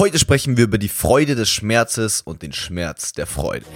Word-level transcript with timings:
Heute 0.00 0.18
sprechen 0.18 0.56
wir 0.56 0.64
über 0.64 0.78
die 0.78 0.88
Freude 0.88 1.34
des 1.34 1.50
Schmerzes 1.50 2.22
und 2.22 2.40
den 2.40 2.54
Schmerz 2.54 3.12
der 3.12 3.26
Freude. 3.26 3.66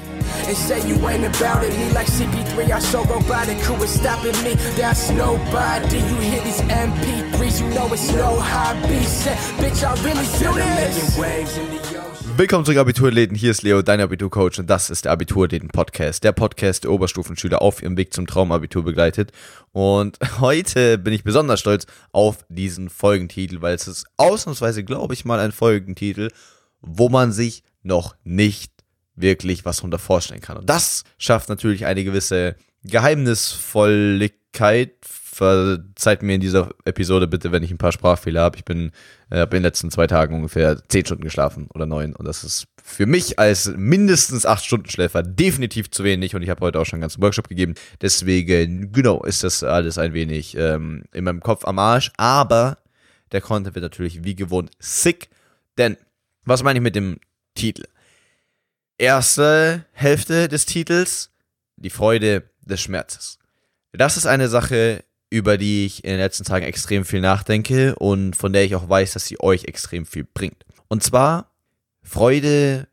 And 12.34 12.40
say 12.40 12.42
you 12.42 12.42
ain't 12.42 12.42
about 12.42 12.42
it, 12.42 12.42
me 12.42 12.42
like 12.42 12.42
CP3, 12.42 12.42
I 12.42 12.42
so 12.42 12.42
robotic, 12.42 12.42
who 12.42 12.42
is 12.42 12.42
stopping 12.42 12.42
me? 12.42 12.42
That's 12.42 12.42
nobody. 12.42 12.42
You 12.42 12.42
hear 12.42 12.42
these 12.42 12.42
MP3s, 12.42 12.42
you 12.42 12.42
know 12.42 12.42
it's 12.42 12.42
no 12.42 12.42
hobby. 12.42 12.42
Say, 12.42 12.42
bitch, 12.42 12.42
I 12.42 12.42
really 12.42 12.42
do 12.42 12.42
this. 12.42 12.42
waves 12.42 12.42
in 12.42 12.42
the 12.42 12.42
ocean. 12.42 12.42
Willkommen 12.42 12.64
zurück, 12.64 12.78
Abiturathleten. 12.78 13.36
Hier 13.36 13.52
ist 13.52 13.62
Leo, 13.62 13.82
dein 13.82 14.00
Abiturcoach, 14.00 14.58
und 14.58 14.68
das 14.68 14.90
ist 14.90 15.04
der 15.04 15.12
Abiturathleten-Podcast. 15.12 16.24
Der 16.24 16.32
Podcast, 16.32 16.82
der 16.82 16.90
Oberstufenschüler 16.90 17.62
auf 17.62 17.80
ihrem 17.80 17.96
Weg 17.96 18.12
zum 18.12 18.26
Traumabitur 18.26 18.82
begleitet. 18.82 19.30
Und 19.72 20.18
heute 20.40 20.98
bin 20.98 21.12
ich 21.12 21.22
besonders 21.22 21.60
stolz 21.60 21.86
auf 22.12 22.44
diesen 22.48 22.90
Folgentitel, 22.90 23.62
weil 23.62 23.74
es 23.74 23.86
ist 23.86 24.06
ausnahmsweise, 24.16 24.82
glaube 24.82 25.14
ich, 25.14 25.24
mal 25.24 25.38
ein 25.38 25.52
Folgentitel, 25.52 26.32
wo 26.80 27.08
man 27.08 27.30
sich 27.30 27.62
noch 27.82 28.16
nicht 28.24 28.72
wirklich 29.14 29.64
was 29.64 29.76
darunter 29.76 30.00
vorstellen 30.00 30.40
kann. 30.40 30.56
Und 30.56 30.68
das 30.68 31.04
schafft 31.18 31.48
natürlich 31.48 31.86
eine 31.86 32.02
gewisse 32.02 32.56
Geheimnisvolligkeit. 32.82 34.90
Verzeiht 35.34 36.22
mir 36.22 36.34
in 36.34 36.40
dieser 36.40 36.70
Episode 36.84 37.26
bitte, 37.26 37.52
wenn 37.52 37.62
ich 37.62 37.70
ein 37.70 37.78
paar 37.78 37.92
Sprachfehler 37.92 38.42
habe. 38.42 38.56
Ich 38.56 38.64
bin 38.64 38.92
äh, 39.30 39.42
in 39.42 39.50
den 39.50 39.62
letzten 39.62 39.90
zwei 39.90 40.06
Tagen 40.06 40.34
ungefähr 40.34 40.80
zehn 40.88 41.04
Stunden 41.04 41.24
geschlafen 41.24 41.68
oder 41.74 41.86
neun. 41.86 42.14
Und 42.14 42.26
das 42.26 42.44
ist 42.44 42.66
für 42.82 43.06
mich 43.06 43.38
als 43.38 43.72
mindestens 43.76 44.46
acht 44.46 44.64
Stunden 44.64 44.88
Schläfer 44.88 45.22
definitiv 45.22 45.90
zu 45.90 46.04
wenig. 46.04 46.34
Und 46.34 46.42
ich 46.42 46.50
habe 46.50 46.60
heute 46.64 46.80
auch 46.80 46.84
schon 46.84 46.96
einen 46.96 47.02
ganzen 47.02 47.22
Workshop 47.22 47.48
gegeben. 47.48 47.74
Deswegen, 48.00 48.92
genau, 48.92 49.22
ist 49.24 49.44
das 49.44 49.62
alles 49.62 49.98
ein 49.98 50.14
wenig 50.14 50.56
ähm, 50.56 51.04
in 51.12 51.24
meinem 51.24 51.40
Kopf 51.40 51.64
am 51.66 51.78
Arsch. 51.78 52.10
Aber 52.16 52.78
der 53.32 53.40
Content 53.40 53.74
wird 53.74 53.82
natürlich 53.82 54.24
wie 54.24 54.34
gewohnt 54.34 54.70
sick. 54.78 55.28
Denn, 55.76 55.96
was 56.44 56.62
meine 56.62 56.78
ich 56.78 56.82
mit 56.82 56.94
dem 56.94 57.18
Titel? 57.54 57.84
erste 58.98 59.84
Hälfte 59.92 60.48
des 60.48 60.66
Titels, 60.66 61.30
die 61.76 61.90
Freude 61.90 62.50
des 62.62 62.80
Schmerzes. 62.80 63.38
Das 63.92 64.16
ist 64.16 64.26
eine 64.26 64.48
Sache, 64.48 65.04
über 65.34 65.58
die 65.58 65.84
ich 65.84 66.04
in 66.04 66.10
den 66.10 66.20
letzten 66.20 66.44
Tagen 66.44 66.64
extrem 66.64 67.04
viel 67.04 67.20
nachdenke 67.20 67.96
und 67.96 68.36
von 68.36 68.52
der 68.52 68.64
ich 68.64 68.76
auch 68.76 68.88
weiß, 68.88 69.14
dass 69.14 69.26
sie 69.26 69.40
euch 69.40 69.64
extrem 69.64 70.06
viel 70.06 70.22
bringt. 70.22 70.64
Und 70.86 71.02
zwar 71.02 71.50
Freude 72.04 72.86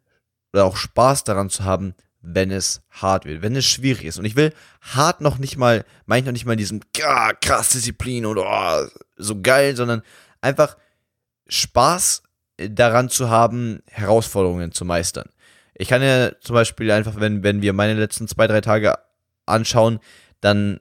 oder 0.52 0.66
auch 0.66 0.76
Spaß 0.76 1.24
daran 1.24 1.52
zu 1.52 1.66
haben, 1.66 1.94
wenn 2.24 2.50
es 2.50 2.82
hart 2.90 3.26
wird, 3.26 3.44
wenn 3.44 3.56
es 3.56 3.66
schwierig 3.66 4.06
ist. 4.06 4.18
Und 4.18 4.26
ich 4.26 4.36
will 4.36 4.54
hart 4.82 5.22
noch 5.22 5.38
nicht 5.38 5.58
mal, 5.58 5.86
meine 6.08 6.22
ich 6.22 6.26
noch 6.26 6.32
nicht 6.32 6.46
mal 6.48 6.54
in 6.54 6.58
diesem 6.58 6.82
krass 6.94 7.70
Disziplin 7.70 8.26
oder 8.26 8.44
oh, 8.44 9.00
so 9.18 9.40
geil, 9.40 9.76
sondern 9.76 10.02
einfach 10.42 10.78
Spaß 11.48 12.24
daran 12.58 13.10
zu 13.10 13.30
haben, 13.30 13.84
Herausforderungen 13.86 14.72
zu 14.72 14.84
meistern. 14.84 15.30
Ich 15.76 15.90
kann 15.90 16.02
ja 16.02 16.32
zum 16.42 16.56
Beispiel 16.56 16.90
einfach, 16.90 17.20
wenn, 17.20 17.44
wenn 17.44 17.62
wir 17.62 17.74
meine 17.74 17.94
letzten 17.94 18.28
zwei, 18.28 18.48
drei 18.48 18.62
Tage 18.62 18.96
anschauen, 19.46 20.00
dann, 20.40 20.80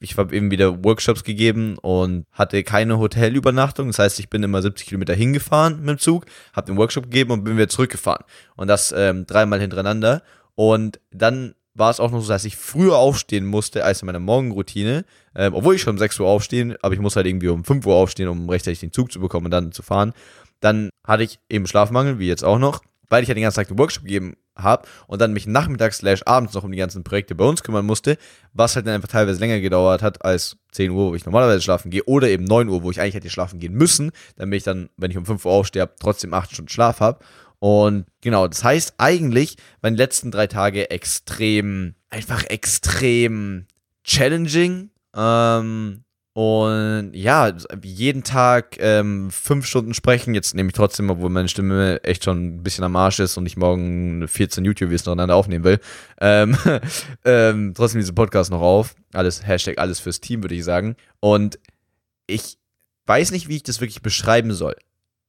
ich 0.00 0.16
habe 0.16 0.34
eben 0.34 0.50
wieder 0.50 0.84
Workshops 0.84 1.24
gegeben 1.24 1.78
und 1.78 2.26
hatte 2.32 2.62
keine 2.62 2.98
Hotelübernachtung. 2.98 3.88
Das 3.88 3.98
heißt, 3.98 4.20
ich 4.20 4.28
bin 4.28 4.42
immer 4.42 4.62
70 4.62 4.86
Kilometer 4.86 5.14
hingefahren 5.14 5.80
mit 5.80 5.88
dem 5.88 5.98
Zug, 5.98 6.26
habe 6.52 6.66
den 6.66 6.76
Workshop 6.76 7.04
gegeben 7.04 7.32
und 7.32 7.44
bin 7.44 7.56
wieder 7.56 7.68
zurückgefahren. 7.68 8.24
Und 8.56 8.68
das 8.68 8.92
ähm, 8.96 9.26
dreimal 9.26 9.60
hintereinander. 9.60 10.22
Und 10.54 11.00
dann 11.10 11.54
war 11.74 11.90
es 11.90 12.00
auch 12.00 12.10
noch 12.10 12.22
so, 12.22 12.28
dass 12.28 12.44
ich 12.44 12.56
früher 12.56 12.96
aufstehen 12.96 13.46
musste 13.46 13.84
als 13.84 14.02
in 14.02 14.06
meiner 14.06 14.20
Morgenroutine, 14.20 15.04
ähm, 15.34 15.54
obwohl 15.54 15.74
ich 15.74 15.82
schon 15.82 15.94
um 15.94 15.98
6 15.98 16.20
Uhr 16.20 16.28
aufstehen, 16.28 16.74
aber 16.80 16.94
ich 16.94 17.00
muss 17.00 17.16
halt 17.16 17.26
irgendwie 17.26 17.48
um 17.48 17.64
5 17.64 17.84
Uhr 17.86 17.94
aufstehen, 17.94 18.28
um 18.28 18.48
rechtzeitig 18.48 18.80
den 18.80 18.92
Zug 18.92 19.12
zu 19.12 19.20
bekommen 19.20 19.46
und 19.46 19.50
dann 19.50 19.72
zu 19.72 19.82
fahren. 19.82 20.12
Dann 20.60 20.88
hatte 21.06 21.22
ich 21.22 21.38
eben 21.50 21.66
Schlafmangel, 21.66 22.18
wie 22.18 22.28
jetzt 22.28 22.44
auch 22.44 22.58
noch 22.58 22.82
weil 23.08 23.22
ich 23.22 23.28
ja 23.28 23.34
den 23.34 23.42
ganzen 23.42 23.56
Tag 23.56 23.68
den 23.68 23.78
Workshop 23.78 24.04
gegeben 24.04 24.36
habe 24.56 24.86
und 25.06 25.20
dann 25.20 25.32
mich 25.32 25.46
nachmittags 25.46 25.98
slash 25.98 26.22
abends 26.26 26.54
noch 26.54 26.64
um 26.64 26.72
die 26.72 26.78
ganzen 26.78 27.04
Projekte 27.04 27.34
bei 27.34 27.44
uns 27.44 27.62
kümmern 27.62 27.86
musste, 27.86 28.16
was 28.52 28.76
halt 28.76 28.86
dann 28.86 28.94
einfach 28.94 29.08
teilweise 29.08 29.40
länger 29.40 29.60
gedauert 29.60 30.02
hat 30.02 30.24
als 30.24 30.56
10 30.72 30.90
Uhr, 30.90 31.10
wo 31.10 31.14
ich 31.14 31.24
normalerweise 31.24 31.62
schlafen 31.62 31.90
gehe, 31.90 32.04
oder 32.04 32.28
eben 32.28 32.44
9 32.44 32.68
Uhr, 32.68 32.82
wo 32.82 32.90
ich 32.90 33.00
eigentlich 33.00 33.14
hätte 33.14 33.30
schlafen 33.30 33.60
gehen 33.60 33.74
müssen, 33.74 34.12
damit 34.36 34.58
ich 34.58 34.64
dann, 34.64 34.88
wenn 34.96 35.10
ich 35.10 35.18
um 35.18 35.26
5 35.26 35.44
Uhr 35.44 35.52
aufstehe, 35.52 35.88
trotzdem 36.00 36.34
8 36.34 36.52
Stunden 36.52 36.70
Schlaf 36.70 37.00
habe. 37.00 37.20
Und 37.58 38.06
genau, 38.20 38.46
das 38.48 38.62
heißt 38.64 38.94
eigentlich, 38.98 39.56
meine 39.80 39.96
letzten 39.96 40.30
drei 40.30 40.46
Tage 40.46 40.90
extrem, 40.90 41.94
einfach 42.10 42.44
extrem 42.44 43.66
challenging. 44.04 44.90
Ähm, 45.14 46.04
und 46.36 47.12
ja, 47.14 47.50
jeden 47.82 48.22
Tag 48.22 48.76
ähm, 48.78 49.30
fünf 49.30 49.64
Stunden 49.64 49.94
sprechen. 49.94 50.34
Jetzt 50.34 50.54
nehme 50.54 50.68
ich 50.68 50.74
trotzdem, 50.74 51.08
obwohl 51.08 51.30
meine 51.30 51.48
Stimme 51.48 52.04
echt 52.04 52.24
schon 52.24 52.56
ein 52.56 52.62
bisschen 52.62 52.84
am 52.84 52.94
Arsch 52.94 53.20
ist 53.20 53.38
und 53.38 53.46
ich 53.46 53.56
morgen 53.56 54.28
14 54.28 54.62
YouTube-Videos 54.62 55.06
nacheinander 55.06 55.34
aufnehmen 55.34 55.64
will, 55.64 55.80
ähm, 56.20 56.54
ähm, 57.24 57.72
trotzdem 57.74 58.02
diesen 58.02 58.14
Podcast 58.14 58.50
noch 58.50 58.60
auf. 58.60 58.94
Alles, 59.14 59.46
Hashtag 59.46 59.78
alles 59.78 59.98
fürs 59.98 60.20
Team, 60.20 60.42
würde 60.42 60.54
ich 60.54 60.64
sagen. 60.64 60.96
Und 61.20 61.58
ich 62.26 62.58
weiß 63.06 63.30
nicht, 63.30 63.48
wie 63.48 63.56
ich 63.56 63.62
das 63.62 63.80
wirklich 63.80 64.02
beschreiben 64.02 64.52
soll. 64.52 64.76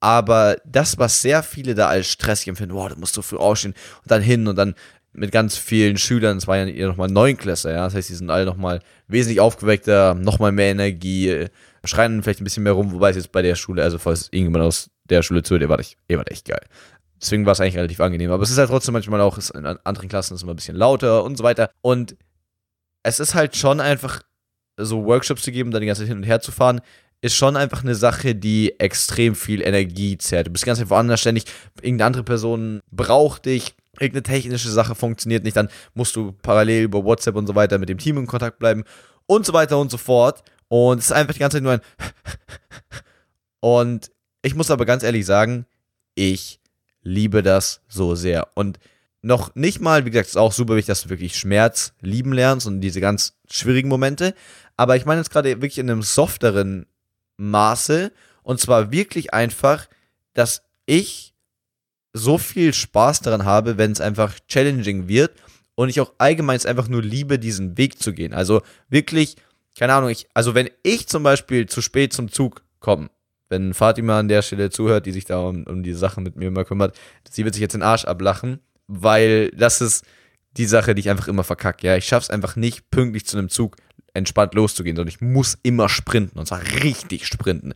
Aber 0.01 0.57
das, 0.65 0.97
was 0.97 1.21
sehr 1.21 1.41
viele 1.41 1.73
da 1.73 1.87
als 1.87 2.07
stressig 2.07 2.49
empfinden, 2.49 2.75
wow, 2.75 2.89
da 2.89 2.95
musst 2.95 3.15
du 3.15 3.21
früh 3.21 3.37
aufstehen 3.37 3.75
und 4.03 4.11
dann 4.11 4.21
hin 4.21 4.45
und 4.49 4.57
dann 4.57 4.75
mit 5.17 5.31
ganz 5.31 5.57
vielen 5.57 5.97
Schülern, 5.97 6.37
es 6.37 6.47
waren 6.47 6.67
ja 6.67 6.87
nochmal 6.87 7.09
Neunklässler, 7.09 7.71
ja, 7.71 7.85
das 7.85 7.95
heißt, 7.95 8.09
die 8.09 8.13
sind 8.13 8.29
alle 8.29 8.45
nochmal 8.45 8.81
wesentlich 9.07 9.39
aufgeweckter, 9.39 10.13
nochmal 10.13 10.51
mehr 10.51 10.71
Energie, 10.71 11.47
schreien 11.83 12.21
vielleicht 12.21 12.41
ein 12.41 12.43
bisschen 12.43 12.63
mehr 12.63 12.73
rum, 12.73 12.91
wobei 12.91 13.09
es 13.09 13.15
jetzt 13.15 13.31
bei 13.31 13.41
der 13.41 13.55
Schule, 13.55 13.81
also 13.81 13.97
falls 13.97 14.29
irgendjemand 14.31 14.65
aus 14.65 14.89
der 15.09 15.23
Schule 15.23 15.41
zuhört, 15.41 15.63
der 15.63 15.69
war 15.69 15.79
echt, 15.79 15.97
der 16.09 16.19
war 16.19 16.31
echt 16.31 16.45
geil. 16.45 16.61
Deswegen 17.19 17.45
war 17.45 17.53
es 17.53 17.59
eigentlich 17.59 17.77
relativ 17.77 17.99
angenehm. 17.99 18.31
Aber 18.31 18.43
es 18.43 18.51
ist 18.51 18.57
halt 18.59 18.69
trotzdem 18.69 18.93
manchmal 18.93 19.21
auch, 19.21 19.39
in 19.55 19.65
anderen 19.65 20.07
Klassen 20.07 20.33
ist 20.33 20.41
es 20.41 20.43
immer 20.43 20.53
ein 20.53 20.57
bisschen 20.57 20.75
lauter 20.75 21.23
und 21.23 21.35
so 21.35 21.43
weiter. 21.43 21.71
Und 21.81 22.15
es 23.01 23.19
ist 23.19 23.33
halt 23.33 23.55
schon 23.55 23.79
einfach, 23.79 24.21
so 24.79 25.03
Workshops 25.05 25.41
zu 25.41 25.51
geben, 25.51 25.71
dann 25.71 25.81
die 25.81 25.87
ganze 25.87 26.03
Zeit 26.03 26.09
hin 26.09 26.17
und 26.17 26.23
her 26.23 26.41
zu 26.41 26.51
fahren, 26.51 26.81
ist 27.21 27.35
schon 27.35 27.57
einfach 27.57 27.83
eine 27.83 27.95
Sache, 27.95 28.35
die 28.35 28.79
extrem 28.79 29.33
viel 29.33 29.61
Energie 29.61 30.19
zehrt. 30.19 30.47
Du 30.47 30.51
bist 30.51 30.65
ganz 30.65 30.79
einfach 30.79 30.97
woanders 30.97 31.19
ständig, 31.19 31.45
irgendeine 31.81 32.05
andere 32.05 32.23
Person 32.23 32.81
braucht 32.91 33.45
dich, 33.45 33.73
irgendeine 33.99 34.23
technische 34.23 34.69
Sache 34.69 34.95
funktioniert 34.95 35.43
nicht, 35.43 35.57
dann 35.57 35.69
musst 35.93 36.15
du 36.15 36.31
parallel 36.31 36.83
über 36.83 37.03
WhatsApp 37.03 37.35
und 37.35 37.47
so 37.47 37.55
weiter 37.55 37.77
mit 37.77 37.89
dem 37.89 37.97
Team 37.97 38.17
in 38.17 38.27
Kontakt 38.27 38.59
bleiben 38.59 38.83
und 39.25 39.45
so 39.45 39.53
weiter 39.53 39.77
und 39.77 39.91
so 39.91 39.97
fort. 39.97 40.43
Und 40.67 40.99
es 40.99 41.05
ist 41.05 41.11
einfach 41.11 41.33
die 41.33 41.39
ganze 41.39 41.57
Zeit 41.57 41.63
nur 41.63 41.73
ein 41.73 41.81
Und 43.59 44.11
ich 44.41 44.55
muss 44.55 44.71
aber 44.71 44.85
ganz 44.85 45.03
ehrlich 45.03 45.25
sagen, 45.25 45.65
ich 46.15 46.59
liebe 47.01 47.43
das 47.43 47.81
so 47.87 48.15
sehr. 48.15 48.47
Und 48.53 48.79
noch 49.21 49.55
nicht 49.55 49.81
mal, 49.81 50.05
wie 50.05 50.11
gesagt, 50.11 50.29
ist 50.29 50.37
auch 50.37 50.53
super 50.53 50.75
wichtig, 50.75 50.87
dass 50.87 51.03
du 51.03 51.09
wirklich 51.09 51.37
Schmerz 51.37 51.93
lieben 52.01 52.33
lernst 52.33 52.67
und 52.67 52.81
diese 52.81 53.01
ganz 53.01 53.33
schwierigen 53.49 53.89
Momente. 53.89 54.33
Aber 54.75 54.95
ich 54.95 55.05
meine 55.05 55.21
jetzt 55.21 55.31
gerade 55.31 55.49
wirklich 55.49 55.79
in 55.79 55.89
einem 55.89 56.03
softeren 56.03 56.85
Maße. 57.37 58.11
Und 58.43 58.59
zwar 58.59 58.91
wirklich 58.91 59.33
einfach, 59.33 59.87
dass 60.33 60.61
ich 60.85 61.33
so 62.17 62.37
viel 62.37 62.73
Spaß 62.73 63.21
daran 63.21 63.45
habe, 63.45 63.77
wenn 63.77 63.91
es 63.91 64.01
einfach 64.01 64.35
challenging 64.47 65.07
wird 65.07 65.31
und 65.75 65.89
ich 65.89 66.01
auch 66.01 66.13
allgemein 66.17 66.63
einfach 66.65 66.87
nur 66.87 67.01
liebe, 67.01 67.39
diesen 67.39 67.77
Weg 67.77 68.01
zu 68.01 68.13
gehen. 68.13 68.33
Also 68.33 68.61
wirklich, 68.89 69.35
keine 69.77 69.93
Ahnung, 69.93 70.09
ich, 70.09 70.27
also 70.33 70.55
wenn 70.55 70.69
ich 70.83 71.07
zum 71.07 71.23
Beispiel 71.23 71.67
zu 71.67 71.81
spät 71.81 72.13
zum 72.13 72.31
Zug 72.31 72.63
komme, 72.79 73.09
wenn 73.49 73.73
Fatima 73.73 74.19
an 74.19 74.27
der 74.27 74.41
Stelle 74.41 74.69
zuhört, 74.69 75.05
die 75.05 75.11
sich 75.11 75.25
da 75.25 75.39
um, 75.39 75.63
um 75.63 75.83
die 75.83 75.93
Sachen 75.93 76.23
mit 76.23 76.35
mir 76.35 76.47
immer 76.47 76.65
kümmert, 76.65 76.97
sie 77.29 77.45
wird 77.45 77.53
sich 77.53 77.61
jetzt 77.61 77.73
den 77.73 77.83
Arsch 77.83 78.05
ablachen, 78.05 78.59
weil 78.87 79.51
das 79.51 79.81
ist 79.81 80.05
die 80.57 80.65
Sache, 80.65 80.95
die 80.95 81.01
ich 81.01 81.09
einfach 81.09 81.27
immer 81.27 81.43
verkacke. 81.43 81.87
Ja, 81.87 81.95
ich 81.95 82.05
schaff's 82.05 82.29
einfach 82.29 82.55
nicht, 82.55 82.89
pünktlich 82.89 83.25
zu 83.25 83.37
einem 83.37 83.49
Zug 83.49 83.77
entspannt 84.17 84.53
loszugehen, 84.53 84.95
sondern 84.95 85.13
ich 85.13 85.21
muss 85.21 85.57
immer 85.63 85.87
sprinten 85.89 86.37
und 86.37 86.47
zwar 86.47 86.61
richtig 86.83 87.27
sprinten. 87.27 87.73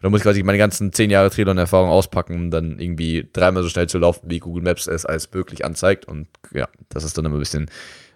Da 0.00 0.10
muss 0.10 0.20
ich 0.20 0.24
quasi 0.24 0.42
meine 0.42 0.58
ganzen 0.58 0.92
zehn 0.92 1.10
Jahre 1.10 1.30
Triathlon-Erfahrung 1.30 1.88
auspacken, 1.88 2.34
um 2.34 2.50
dann 2.50 2.80
irgendwie 2.80 3.28
dreimal 3.32 3.62
so 3.62 3.68
schnell 3.68 3.88
zu 3.88 3.98
laufen, 3.98 4.28
wie 4.28 4.40
Google 4.40 4.64
Maps 4.64 4.88
es 4.88 5.06
als 5.06 5.32
wirklich 5.32 5.64
anzeigt. 5.64 6.06
Und 6.06 6.26
ja, 6.52 6.68
das 6.88 7.04
ist 7.04 7.16
dann 7.16 7.24
immer 7.24 7.36
ein 7.36 7.40
bisschen 7.40 7.70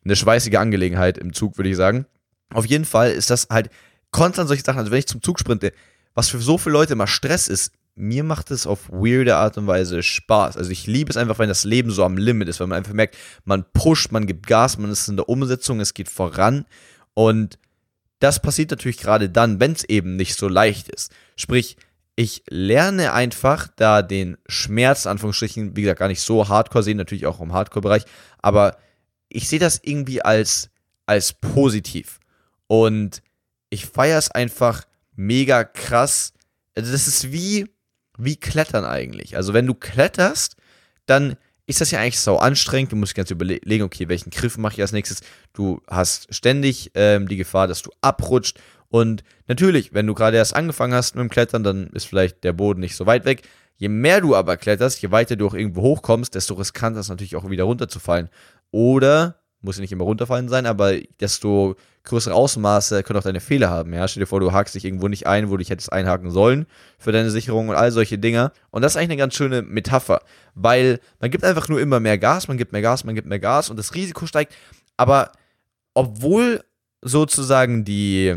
eine 0.04 0.16
schweißige 0.16 0.56
Angelegenheit 0.56 1.18
im 1.18 1.32
Zug, 1.32 1.58
würde 1.58 1.70
ich 1.70 1.76
sagen. 1.76 2.06
Auf 2.52 2.66
jeden 2.66 2.84
Fall 2.84 3.12
ist 3.12 3.30
das 3.30 3.48
halt 3.50 3.70
konstant 4.10 4.48
solche 4.48 4.64
Sachen. 4.64 4.78
Also 4.78 4.90
wenn 4.90 4.98
ich 4.98 5.06
zum 5.06 5.22
Zug 5.22 5.38
sprinte, 5.38 5.72
was 6.14 6.28
für 6.28 6.38
so 6.38 6.58
viele 6.58 6.72
Leute 6.72 6.94
immer 6.94 7.06
Stress 7.06 7.46
ist, 7.46 7.72
mir 7.94 8.24
macht 8.24 8.50
es 8.50 8.66
auf 8.66 8.90
weirde 8.90 9.36
Art 9.36 9.56
und 9.56 9.66
Weise 9.66 10.02
Spaß. 10.02 10.56
Also 10.56 10.70
ich 10.70 10.86
liebe 10.86 11.10
es 11.10 11.16
einfach, 11.16 11.38
wenn 11.38 11.48
das 11.48 11.64
Leben 11.64 11.90
so 11.90 12.04
am 12.04 12.18
Limit 12.18 12.48
ist, 12.48 12.60
weil 12.60 12.66
man 12.66 12.78
einfach 12.78 12.92
merkt, 12.92 13.16
man 13.44 13.64
pusht, 13.72 14.12
man 14.12 14.26
gibt 14.26 14.46
Gas, 14.46 14.76
man 14.78 14.90
ist 14.90 15.08
in 15.08 15.16
der 15.16 15.28
Umsetzung, 15.28 15.80
es 15.80 15.94
geht 15.94 16.10
voran. 16.10 16.66
Und 17.14 17.58
das 18.18 18.40
passiert 18.40 18.70
natürlich 18.70 18.98
gerade 18.98 19.28
dann, 19.28 19.60
wenn 19.60 19.72
es 19.72 19.84
eben 19.84 20.16
nicht 20.16 20.36
so 20.36 20.48
leicht 20.48 20.88
ist. 20.88 21.12
Sprich, 21.36 21.76
ich 22.16 22.42
lerne 22.48 23.12
einfach 23.12 23.68
da 23.76 24.00
den 24.00 24.38
Schmerz, 24.46 25.06
Anführungsstrichen, 25.06 25.76
wie 25.76 25.82
gesagt, 25.82 26.00
gar 26.00 26.08
nicht 26.08 26.22
so 26.22 26.48
hardcore 26.48 26.82
sehen, 26.82 26.96
natürlich 26.96 27.26
auch 27.26 27.40
im 27.40 27.52
Hardcore-Bereich, 27.52 28.04
aber 28.38 28.78
ich 29.28 29.48
sehe 29.48 29.58
das 29.58 29.80
irgendwie 29.82 30.22
als, 30.22 30.70
als 31.04 31.34
positiv. 31.34 32.20
Und 32.68 33.22
ich 33.68 33.86
feiere 33.86 34.18
es 34.18 34.30
einfach 34.30 34.84
mega 35.14 35.64
krass. 35.64 36.32
Also, 36.74 36.90
das 36.92 37.06
ist 37.06 37.32
wie, 37.32 37.68
wie 38.16 38.36
Klettern 38.36 38.84
eigentlich. 38.84 39.36
Also 39.36 39.52
wenn 39.52 39.66
du 39.66 39.74
kletterst, 39.74 40.56
dann 41.06 41.36
ist 41.66 41.80
das 41.80 41.90
ja 41.90 42.00
eigentlich 42.00 42.20
so 42.20 42.38
anstrengend. 42.38 42.92
Du 42.92 42.96
musst 42.96 43.14
ganz 43.14 43.30
überlegen, 43.30 43.84
okay, 43.84 44.08
welchen 44.08 44.30
Griff 44.30 44.56
mache 44.56 44.74
ich 44.74 44.80
als 44.80 44.92
nächstes. 44.92 45.20
Du 45.52 45.80
hast 45.88 46.32
ständig 46.34 46.92
ähm, 46.94 47.28
die 47.28 47.36
Gefahr, 47.36 47.66
dass 47.66 47.82
du 47.82 47.90
abrutscht. 48.00 48.58
Und 48.88 49.24
natürlich, 49.48 49.92
wenn 49.92 50.06
du 50.06 50.14
gerade 50.14 50.36
erst 50.36 50.54
angefangen 50.54 50.94
hast 50.94 51.16
mit 51.16 51.22
dem 51.22 51.30
Klettern, 51.30 51.64
dann 51.64 51.88
ist 51.88 52.06
vielleicht 52.06 52.44
der 52.44 52.52
Boden 52.52 52.80
nicht 52.80 52.96
so 52.96 53.06
weit 53.06 53.24
weg. 53.24 53.42
Je 53.76 53.88
mehr 53.88 54.20
du 54.20 54.34
aber 54.34 54.56
kletterst, 54.56 55.02
je 55.02 55.10
weiter 55.10 55.36
du 55.36 55.46
auch 55.46 55.54
irgendwo 55.54 55.82
hochkommst, 55.82 56.34
desto 56.34 56.54
riskanter 56.54 57.00
ist 57.00 57.08
natürlich 57.08 57.36
auch 57.36 57.50
wieder 57.50 57.64
runterzufallen. 57.64 58.30
Oder, 58.70 59.40
muss 59.60 59.76
ja 59.76 59.82
nicht 59.82 59.92
immer 59.92 60.04
runterfallen 60.04 60.48
sein, 60.48 60.66
aber 60.66 60.94
desto 61.20 61.76
größere 62.06 62.34
Ausmaße 62.34 63.02
können 63.02 63.18
auch 63.18 63.24
deine 63.24 63.40
Fehler 63.40 63.68
haben. 63.68 63.92
Ja? 63.92 64.08
Stell 64.08 64.22
dir 64.22 64.26
vor, 64.26 64.40
du 64.40 64.52
hakst 64.52 64.74
dich 64.74 64.84
irgendwo 64.84 65.08
nicht 65.08 65.26
ein, 65.26 65.48
wo 65.48 65.52
du 65.52 65.58
dich 65.58 65.70
hättest 65.70 65.92
einhaken 65.92 66.30
sollen 66.30 66.66
für 66.98 67.12
deine 67.12 67.30
Sicherung 67.30 67.68
und 67.68 67.74
all 67.74 67.92
solche 67.92 68.18
Dinge. 68.18 68.52
Und 68.70 68.82
das 68.82 68.92
ist 68.92 68.96
eigentlich 68.96 69.10
eine 69.10 69.16
ganz 69.18 69.34
schöne 69.34 69.62
Metapher, 69.62 70.22
weil 70.54 71.00
man 71.20 71.30
gibt 71.30 71.44
einfach 71.44 71.68
nur 71.68 71.80
immer 71.80 72.00
mehr 72.00 72.16
Gas, 72.16 72.48
man 72.48 72.56
gibt 72.56 72.72
mehr 72.72 72.82
Gas, 72.82 73.04
man 73.04 73.14
gibt 73.14 73.28
mehr 73.28 73.38
Gas 73.38 73.68
und 73.68 73.76
das 73.76 73.94
Risiko 73.94 74.26
steigt. 74.26 74.54
Aber 74.96 75.32
obwohl 75.94 76.62
sozusagen 77.02 77.84
die, 77.84 78.34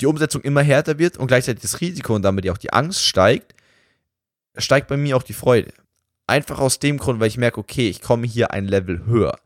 die 0.00 0.06
Umsetzung 0.06 0.42
immer 0.42 0.62
härter 0.62 0.98
wird 0.98 1.16
und 1.16 1.26
gleichzeitig 1.26 1.62
das 1.62 1.80
Risiko 1.80 2.14
und 2.14 2.22
damit 2.22 2.44
ja 2.44 2.52
auch 2.52 2.58
die 2.58 2.72
Angst 2.72 3.04
steigt, 3.04 3.54
steigt 4.56 4.88
bei 4.88 4.96
mir 4.96 5.16
auch 5.16 5.22
die 5.22 5.32
Freude. 5.32 5.72
Einfach 6.26 6.58
aus 6.58 6.78
dem 6.78 6.98
Grund, 6.98 7.20
weil 7.20 7.28
ich 7.28 7.38
merke, 7.38 7.60
okay, 7.60 7.88
ich 7.88 8.00
komme 8.00 8.26
hier 8.26 8.52
ein 8.52 8.66
Level 8.66 9.04
höher. 9.06 9.38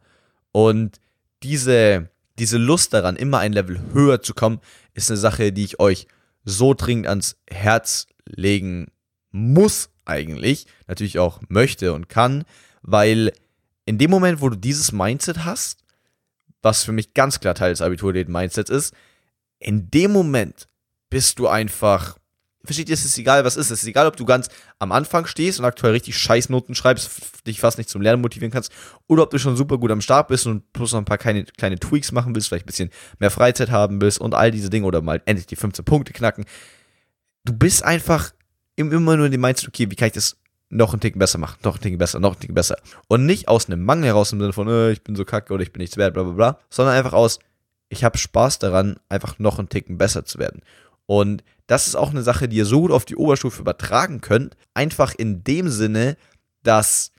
Und 0.53 1.00
diese, 1.43 2.09
diese 2.40 2.58
Lust 2.58 2.94
daran, 2.94 3.16
immer 3.16 3.38
ein 3.38 3.52
Level 3.52 3.81
höher 3.92 4.22
zu 4.22 4.34
kommen, 4.34 4.60
ist 4.94 5.10
eine 5.10 5.19
Sache, 5.19 5.52
die 5.52 5.64
ich 5.64 5.78
euch 5.78 6.06
so 6.44 6.72
dringend 6.75 7.06
ans 7.06 7.37
Herz 7.48 8.06
legen 8.25 8.90
muss 9.31 9.90
eigentlich, 10.06 10.66
natürlich 10.88 11.19
auch 11.19 11.40
möchte 11.48 11.92
und 11.92 12.08
kann, 12.08 12.44
weil 12.82 13.32
in 13.84 13.98
dem 13.98 14.10
Moment, 14.10 14.40
wo 14.40 14.48
du 14.48 14.56
dieses 14.56 14.90
Mindset 14.90 15.44
hast, 15.44 15.84
was 16.62 16.82
für 16.82 16.92
mich 16.92 17.14
ganz 17.14 17.40
klar 17.40 17.54
Teil 17.54 17.70
des 17.70 17.82
Abiturläden-Mindsets 17.82 18.70
ist, 18.70 18.94
in 19.58 19.90
dem 19.90 20.10
Moment 20.10 20.66
bist 21.10 21.38
du 21.38 21.46
einfach 21.46 22.16
versteht 22.64 22.88
ihr, 22.88 22.94
es 22.94 23.04
ist 23.04 23.16
egal, 23.18 23.44
was 23.44 23.56
ist. 23.56 23.70
Es 23.70 23.82
ist 23.82 23.88
egal, 23.88 24.06
ob 24.06 24.16
du 24.16 24.24
ganz 24.24 24.48
am 24.78 24.92
Anfang 24.92 25.26
stehst 25.26 25.58
und 25.58 25.64
aktuell 25.64 25.92
richtig 25.92 26.16
Scheißnoten 26.18 26.74
schreibst, 26.74 27.10
dich 27.46 27.60
fast 27.60 27.78
nicht 27.78 27.88
zum 27.88 28.02
Lernen 28.02 28.20
motivieren 28.22 28.52
kannst, 28.52 28.70
oder 29.06 29.22
ob 29.22 29.30
du 29.30 29.38
schon 29.38 29.56
super 29.56 29.78
gut 29.78 29.90
am 29.90 30.00
Start 30.00 30.28
bist 30.28 30.46
und 30.46 30.72
plus 30.72 30.92
noch 30.92 31.00
ein 31.00 31.04
paar 31.04 31.18
kleine, 31.18 31.44
kleine 31.44 31.78
Tweaks 31.78 32.12
machen 32.12 32.34
willst, 32.34 32.48
vielleicht 32.48 32.66
ein 32.66 32.66
bisschen 32.66 32.90
mehr 33.18 33.30
Freizeit 33.30 33.70
haben 33.70 34.00
willst 34.00 34.20
und 34.20 34.34
all 34.34 34.50
diese 34.50 34.70
Dinge 34.70 34.86
oder 34.86 35.00
mal 35.00 35.22
endlich 35.24 35.46
die 35.46 35.56
15 35.56 35.84
Punkte 35.84 36.12
knacken. 36.12 36.44
Du 37.44 37.52
bist 37.52 37.82
einfach 37.82 38.32
immer 38.76 39.16
nur 39.16 39.26
in 39.26 39.32
dem 39.32 39.40
Mindset, 39.40 39.68
okay, 39.68 39.90
wie 39.90 39.96
kann 39.96 40.08
ich 40.08 40.14
das 40.14 40.36
noch 40.68 40.92
einen 40.92 41.00
Ticken 41.00 41.18
besser 41.18 41.38
machen, 41.38 41.58
noch 41.64 41.74
einen 41.74 41.82
Ticken 41.82 41.98
besser, 41.98 42.20
noch 42.20 42.32
einen 42.32 42.40
Ticken 42.40 42.54
besser. 42.54 42.76
Und 43.08 43.26
nicht 43.26 43.48
aus 43.48 43.66
einem 43.66 43.84
Mangel 43.84 44.06
heraus 44.06 44.32
im 44.32 44.40
Sinne 44.40 44.52
von, 44.52 44.68
äh, 44.68 44.92
ich 44.92 45.02
bin 45.02 45.16
so 45.16 45.24
kacke 45.24 45.52
oder 45.52 45.62
ich 45.62 45.72
bin 45.72 45.80
nichts 45.80 45.96
wert, 45.96 46.14
bla 46.14 46.22
bla 46.22 46.32
bla, 46.32 46.58
sondern 46.70 46.94
einfach 46.94 47.12
aus, 47.12 47.40
ich 47.88 48.04
habe 48.04 48.18
Spaß 48.18 48.60
daran, 48.60 48.98
einfach 49.08 49.38
noch 49.38 49.58
einen 49.58 49.68
Ticken 49.68 49.98
besser 49.98 50.24
zu 50.24 50.38
werden. 50.38 50.62
Und 51.06 51.42
das 51.70 51.87
ist 51.87 51.94
auch 51.94 52.11
eine 52.11 52.25
Sache, 52.25 52.49
die 52.49 52.56
ihr 52.56 52.67
so 52.67 52.81
gut 52.81 52.90
auf 52.90 53.05
die 53.05 53.14
Oberstufe 53.14 53.61
übertragen 53.61 54.20
könnt. 54.20 54.56
Einfach 54.75 55.14
in 55.17 55.44
dem 55.44 55.69
Sinne, 55.69 56.17
dass 56.64 57.12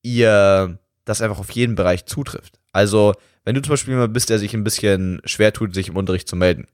ihr 0.00 0.78
das 1.04 1.20
einfach 1.20 1.38
auf 1.38 1.50
jeden 1.50 1.74
Bereich 1.74 2.06
zutrifft. 2.06 2.58
Also, 2.72 3.12
wenn 3.44 3.54
du 3.54 3.60
zum 3.60 3.74
Beispiel 3.74 3.92
jemand 3.92 4.14
bist, 4.14 4.30
der 4.30 4.38
sich 4.38 4.54
ein 4.54 4.64
bisschen 4.64 5.20
schwer 5.26 5.52
tut, 5.52 5.74
sich 5.74 5.88
im 5.88 5.96
Unterricht 5.96 6.26
zu 6.28 6.34
melden. 6.34 6.66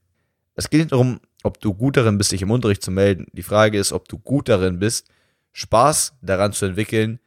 Es 0.53 0.69
geht 0.69 0.79
nicht 0.79 0.93
darum, 0.93 1.19
ob 1.43 1.59
du 1.59 1.73
gut 1.73 1.97
darin 1.97 2.17
bist, 2.17 2.31
dich 2.31 2.41
im 2.41 2.51
Unterricht 2.51 2.81
zu 2.81 2.91
melden. 2.91 3.27
Die 3.33 3.43
Frage 3.43 3.77
ist, 3.77 3.91
ob 3.91 4.07
du 4.07 4.17
gut 4.17 4.47
darin 4.47 4.79
bist, 4.79 5.09
Spaß 5.51 6.13
daran 6.21 6.53
zu 6.53 6.65
entwickeln, 6.65 7.19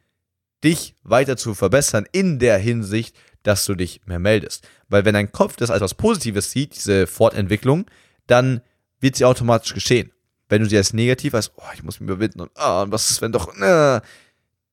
dich 0.63 0.95
weiter 1.03 1.37
zu 1.37 1.53
verbessern 1.53 2.07
in 2.11 2.39
der 2.39 2.57
Hinsicht, 2.57 3.15
dass 3.43 3.65
du 3.65 3.75
dich 3.75 4.01
mehr 4.07 4.17
meldest. 4.17 4.67
Weil 4.87 5.05
wenn 5.05 5.13
dein 5.13 5.31
Kopf 5.31 5.57
das 5.57 5.69
als 5.69 5.81
was 5.81 5.93
Positives 5.93 6.49
sieht, 6.49 6.75
diese 6.75 7.05
Fortentwicklung, 7.05 7.85
dann 8.25 8.61
wird 8.99 9.15
sie 9.15 9.25
automatisch 9.25 9.73
geschehen. 9.73 10.11
Wenn 10.49 10.61
du 10.63 10.69
sie 10.69 10.77
als 10.77 10.93
negativ 10.93 11.33
als, 11.33 11.51
oh, 11.55 11.63
ich 11.73 11.83
muss 11.83 11.99
mich 11.99 12.09
überwinden 12.09 12.41
und, 12.41 12.51
oh, 12.55 12.81
und 12.81 12.91
was 12.91 13.11
ist, 13.11 13.21
wenn 13.21 13.31
doch, 13.31 13.55
äh, 13.55 14.01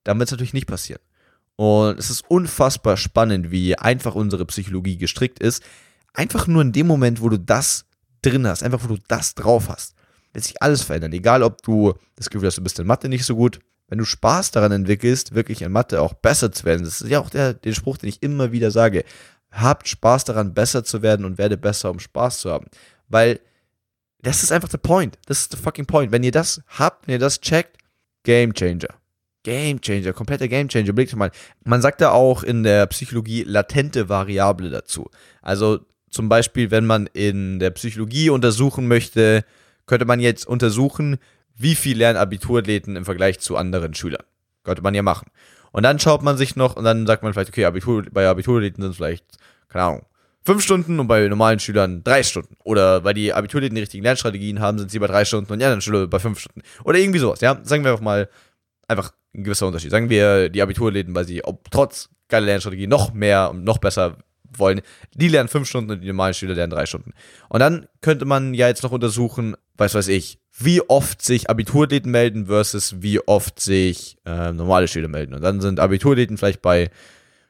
dann 0.04 0.18
wird 0.18 0.28
es 0.28 0.32
natürlich 0.32 0.54
nicht 0.54 0.66
passieren. 0.66 1.00
Und 1.56 1.98
es 1.98 2.10
ist 2.10 2.24
unfassbar 2.28 2.96
spannend, 2.96 3.50
wie 3.50 3.76
einfach 3.76 4.14
unsere 4.14 4.44
Psychologie 4.46 4.98
gestrickt 4.98 5.38
ist. 5.38 5.62
Einfach 6.12 6.46
nur 6.46 6.62
in 6.62 6.72
dem 6.72 6.86
Moment, 6.86 7.20
wo 7.20 7.28
du 7.28 7.38
das 7.38 7.86
drin 8.22 8.46
hast, 8.46 8.62
einfach 8.62 8.84
wo 8.84 8.88
du 8.88 8.98
das 9.08 9.34
drauf 9.34 9.68
hast, 9.68 9.94
wird 10.32 10.44
sich 10.44 10.62
alles 10.62 10.82
verändern. 10.82 11.12
Egal, 11.12 11.42
ob 11.42 11.62
du 11.62 11.94
das 12.14 12.30
Gefühl 12.30 12.46
hast, 12.46 12.58
du 12.58 12.62
bist 12.62 12.78
in 12.78 12.86
Mathe 12.86 13.08
nicht 13.08 13.24
so 13.24 13.36
gut. 13.36 13.58
Wenn 13.88 13.98
du 13.98 14.04
Spaß 14.04 14.50
daran 14.50 14.72
entwickelst, 14.72 15.34
wirklich 15.34 15.62
in 15.62 15.72
Mathe 15.72 16.00
auch 16.00 16.14
besser 16.14 16.52
zu 16.52 16.64
werden, 16.64 16.84
das 16.84 17.00
ist 17.00 17.10
ja 17.10 17.20
auch 17.20 17.30
der, 17.30 17.54
der 17.54 17.72
Spruch, 17.72 17.98
den 17.98 18.08
ich 18.08 18.22
immer 18.22 18.52
wieder 18.52 18.70
sage. 18.70 19.04
Habt 19.50 19.88
Spaß 19.88 20.24
daran, 20.24 20.54
besser 20.54 20.84
zu 20.84 21.02
werden 21.02 21.24
und 21.24 21.38
werde 21.38 21.56
besser, 21.56 21.90
um 21.90 22.00
Spaß 22.00 22.40
zu 22.40 22.50
haben. 22.50 22.66
Weil 23.08 23.40
das 24.22 24.42
ist 24.42 24.52
einfach 24.52 24.68
der 24.68 24.78
Point. 24.78 25.18
Das 25.26 25.40
ist 25.40 25.52
der 25.52 25.60
fucking 25.60 25.86
Point. 25.86 26.12
Wenn 26.12 26.22
ihr 26.22 26.32
das 26.32 26.62
habt, 26.68 27.06
wenn 27.06 27.14
ihr 27.14 27.18
das 27.18 27.40
checkt, 27.40 27.76
Game 28.22 28.52
Changer. 28.54 28.88
Game 29.42 29.80
Changer, 29.80 30.12
kompletter 30.12 30.48
Game 30.48 30.68
Changer. 30.68 30.92
Blickt 30.92 31.14
mal. 31.14 31.30
Man 31.64 31.80
sagt 31.80 32.00
da 32.00 32.10
auch 32.10 32.42
in 32.42 32.64
der 32.64 32.86
Psychologie 32.86 33.44
latente 33.44 34.08
Variable 34.08 34.70
dazu. 34.70 35.08
Also 35.42 35.80
zum 36.10 36.28
Beispiel, 36.28 36.70
wenn 36.70 36.86
man 36.86 37.06
in 37.12 37.60
der 37.60 37.70
Psychologie 37.70 38.30
untersuchen 38.30 38.88
möchte, 38.88 39.44
könnte 39.86 40.04
man 40.04 40.18
jetzt 40.18 40.46
untersuchen, 40.46 41.18
wie 41.54 41.74
viel 41.74 41.96
lernen 41.96 42.18
Abiturathleten 42.18 42.96
im 42.96 43.04
Vergleich 43.04 43.38
zu 43.38 43.56
anderen 43.56 43.94
Schülern. 43.94 44.24
Könnte 44.64 44.82
man 44.82 44.94
ja 44.94 45.02
machen. 45.02 45.30
Und 45.72 45.82
dann 45.82 45.98
schaut 45.98 46.22
man 46.22 46.36
sich 46.36 46.56
noch 46.56 46.74
und 46.76 46.84
dann 46.84 47.06
sagt 47.06 47.22
man 47.22 47.32
vielleicht, 47.32 47.50
okay, 47.50 47.64
Abitur, 47.66 48.04
bei 48.10 48.26
Abiturathleten 48.26 48.82
sind 48.82 48.90
es 48.90 48.96
vielleicht, 48.96 49.24
keine 49.68 49.84
Ahnung, 49.84 50.06
fünf 50.46 50.62
Stunden 50.62 51.00
und 51.00 51.08
bei 51.08 51.26
normalen 51.28 51.58
Schülern 51.58 52.02
drei 52.04 52.22
Stunden. 52.22 52.56
Oder 52.64 53.04
weil 53.04 53.14
die 53.14 53.32
Abiturläden 53.32 53.74
die 53.74 53.80
richtigen 53.80 54.04
Lernstrategien 54.04 54.60
haben, 54.60 54.78
sind 54.78 54.90
sie 54.90 55.00
bei 55.00 55.08
drei 55.08 55.24
Stunden 55.24 55.52
und 55.52 55.58
die 55.58 55.64
anderen 55.64 55.82
Schüler 55.82 56.06
bei 56.06 56.20
fünf 56.20 56.38
Stunden. 56.38 56.62
Oder 56.84 56.98
irgendwie 56.98 57.18
sowas, 57.18 57.40
ja. 57.40 57.58
Sagen 57.64 57.84
wir 57.84 57.90
einfach 57.90 58.04
mal, 58.04 58.28
einfach 58.86 59.12
ein 59.34 59.42
gewisser 59.42 59.66
Unterschied. 59.66 59.90
Sagen 59.90 60.08
wir, 60.08 60.48
die 60.48 60.62
Abiturläden, 60.62 61.14
weil 61.14 61.26
sie 61.26 61.44
ob, 61.44 61.70
trotz 61.70 62.08
geiler 62.28 62.46
Lernstrategie 62.46 62.86
noch 62.86 63.12
mehr 63.12 63.50
und 63.50 63.64
noch 63.64 63.78
besser 63.78 64.18
wollen, 64.56 64.80
die 65.14 65.28
lernen 65.28 65.48
fünf 65.48 65.68
Stunden 65.68 65.90
und 65.90 66.00
die 66.00 66.06
normalen 66.06 66.32
Schüler 66.32 66.54
lernen 66.54 66.70
drei 66.70 66.86
Stunden. 66.86 67.12
Und 67.48 67.60
dann 67.60 67.88
könnte 68.00 68.24
man 68.24 68.54
ja 68.54 68.68
jetzt 68.68 68.84
noch 68.84 68.92
untersuchen, 68.92 69.56
weiß 69.76 69.94
weiß 69.94 70.08
ich, 70.08 70.38
wie 70.58 70.80
oft 70.88 71.22
sich 71.22 71.50
Abiturläden 71.50 72.10
melden 72.10 72.46
versus 72.46 73.02
wie 73.02 73.20
oft 73.26 73.60
sich 73.60 74.16
äh, 74.24 74.52
normale 74.52 74.88
Schüler 74.88 75.08
melden. 75.08 75.34
Und 75.34 75.42
dann 75.42 75.60
sind 75.60 75.80
Abiturläden 75.80 76.38
vielleicht 76.38 76.62
bei, 76.62 76.90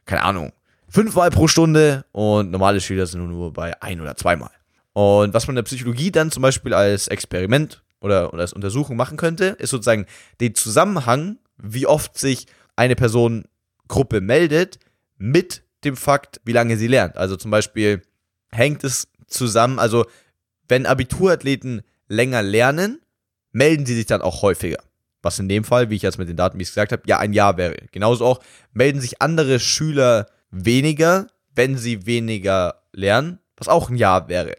keine 0.07 0.23
Ahnung, 0.23 0.53
fünfmal 0.97 1.29
pro 1.29 1.47
Stunde 1.47 2.07
und 2.13 2.51
normale 2.51 2.81
Schüler 2.81 3.07
sind 3.07 3.29
nur 3.29 3.53
bei 3.53 3.83
ein 3.83 4.01
oder 4.01 4.17
zweimal. 4.17 4.49
Und 4.95 5.35
was 5.35 5.47
man 5.47 5.53
in 5.53 5.57
der 5.57 5.65
Psychologie 5.65 6.11
dann 6.11 6.31
zum 6.31 6.41
Beispiel 6.43 6.73
als 6.73 7.09
Experiment 7.09 7.83
oder, 8.01 8.33
oder 8.33 8.41
als 8.41 8.55
Untersuchung 8.55 8.97
machen 8.97 9.19
könnte, 9.19 9.57
ist 9.59 9.69
sozusagen 9.69 10.07
den 10.41 10.55
Zusammenhang, 10.55 11.37
wie 11.59 11.87
oft 11.87 12.17
sich 12.17 12.47
eine 12.77 12.97
Personengruppe 12.97 14.23
meldet, 14.23 14.79
mit 15.19 15.65
dem 15.85 15.99
Fakt, 15.99 16.41
wie 16.47 16.53
lange 16.53 16.79
sie 16.79 16.87
lernt. 16.87 17.19
Also 17.19 17.37
zum 17.37 17.51
Beispiel 17.51 18.01
hängt 18.51 18.83
es 18.83 19.07
zusammen, 19.27 19.79
also 19.79 20.07
wenn 20.67 20.87
Abiturathleten 20.87 21.83
länger 22.09 22.41
lernen, 22.41 23.03
melden 23.53 23.85
sie 23.85 23.97
sich 23.97 24.07
dann 24.07 24.23
auch 24.23 24.41
häufiger. 24.41 24.83
Was 25.21 25.39
in 25.39 25.51
dem 25.51 25.65
Fall, 25.65 25.91
wie 25.91 25.97
ich 25.97 26.03
jetzt 26.03 26.17
mit 26.17 26.31
den 26.31 26.37
Daten, 26.39 26.59
wie 26.59 26.63
ich 26.63 26.69
es 26.69 26.75
gesagt 26.75 26.93
habe, 26.93 27.03
ja 27.05 27.19
ein 27.19 27.35
Jahr 27.35 27.59
wäre. 27.59 27.77
Genauso 27.93 28.25
auch 28.25 28.41
melden 28.73 29.03
sich 29.03 29.21
andere 29.21 29.61
Schüler 29.61 30.29
weniger, 30.65 31.29
wenn 31.55 31.77
sie 31.77 32.07
weniger 32.07 32.83
lernen, 32.93 33.39
was 33.57 33.69
auch 33.69 33.91
ein 33.91 33.97
Ja 33.97 34.29
wäre. 34.29 34.57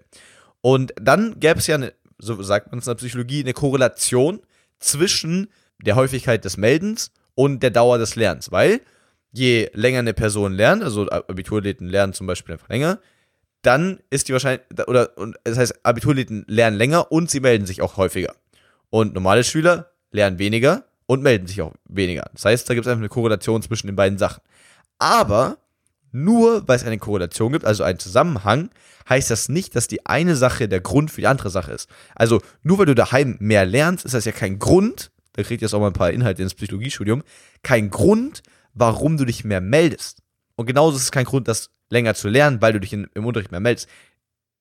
Und 0.61 0.93
dann 0.99 1.39
gäbe 1.39 1.59
es 1.59 1.67
ja, 1.67 1.75
eine, 1.75 1.93
so 2.17 2.41
sagt 2.41 2.71
man 2.71 2.79
es 2.79 2.87
in 2.87 2.91
der 2.91 2.95
Psychologie, 2.95 3.41
eine 3.41 3.53
Korrelation 3.53 4.41
zwischen 4.79 5.47
der 5.79 5.95
Häufigkeit 5.95 6.43
des 6.43 6.57
Meldens 6.57 7.11
und 7.35 7.61
der 7.61 7.71
Dauer 7.71 7.97
des 7.97 8.15
Lernens, 8.15 8.51
weil 8.51 8.81
je 9.31 9.69
länger 9.73 9.99
eine 9.99 10.13
Person 10.13 10.53
lernt, 10.53 10.83
also 10.83 11.07
Abiturläden 11.07 11.87
lernen 11.87 12.13
zum 12.13 12.27
Beispiel 12.27 12.53
einfach 12.53 12.69
länger, 12.69 12.99
dann 13.61 13.99
ist 14.09 14.27
die 14.27 14.33
Wahrscheinlichkeit, 14.33 14.87
oder, 14.87 15.11
das 15.43 15.57
heißt, 15.57 15.85
Abiturläden 15.85 16.45
lernen 16.47 16.77
länger 16.77 17.11
und 17.11 17.29
sie 17.29 17.39
melden 17.39 17.65
sich 17.65 17.81
auch 17.81 17.97
häufiger. 17.97 18.35
Und 18.89 19.13
normale 19.13 19.43
Schüler 19.43 19.91
lernen 20.11 20.39
weniger 20.39 20.85
und 21.05 21.21
melden 21.21 21.47
sich 21.47 21.61
auch 21.61 21.73
weniger. 21.85 22.29
Das 22.33 22.45
heißt, 22.45 22.69
da 22.69 22.73
gibt 22.73 22.85
es 22.85 22.91
einfach 22.91 23.01
eine 23.01 23.09
Korrelation 23.09 23.61
zwischen 23.61 23.87
den 23.87 23.95
beiden 23.95 24.17
Sachen. 24.17 24.41
Aber 24.99 25.57
nur 26.23 26.67
weil 26.67 26.75
es 26.77 26.83
eine 26.83 26.97
Korrelation 26.97 27.51
gibt, 27.51 27.65
also 27.65 27.83
einen 27.83 27.99
Zusammenhang, 27.99 28.69
heißt 29.09 29.31
das 29.31 29.49
nicht, 29.49 29.75
dass 29.75 29.87
die 29.87 30.05
eine 30.05 30.35
Sache 30.35 30.67
der 30.67 30.81
Grund 30.81 31.11
für 31.11 31.21
die 31.21 31.27
andere 31.27 31.49
Sache 31.49 31.71
ist. 31.71 31.89
Also 32.15 32.41
nur 32.63 32.79
weil 32.79 32.85
du 32.85 32.95
daheim 32.95 33.37
mehr 33.39 33.65
lernst, 33.65 34.05
ist 34.05 34.13
das 34.13 34.25
ja 34.25 34.31
kein 34.31 34.59
Grund, 34.59 35.11
da 35.33 35.43
kriegt 35.43 35.61
jetzt 35.61 35.73
auch 35.73 35.79
mal 35.79 35.87
ein 35.87 35.93
paar 35.93 36.11
Inhalte 36.11 36.41
ins 36.41 36.55
Psychologiestudium, 36.55 37.23
kein 37.63 37.89
Grund, 37.89 38.43
warum 38.73 39.17
du 39.17 39.25
dich 39.25 39.43
mehr 39.43 39.61
meldest. 39.61 40.21
Und 40.55 40.65
genauso 40.65 40.97
ist 40.97 41.03
es 41.03 41.11
kein 41.11 41.25
Grund, 41.25 41.47
das 41.47 41.69
länger 41.89 42.15
zu 42.15 42.27
lernen, 42.27 42.61
weil 42.61 42.73
du 42.73 42.79
dich 42.79 42.93
in, 42.93 43.07
im 43.13 43.25
Unterricht 43.25 43.51
mehr 43.51 43.59
meldest. 43.59 43.87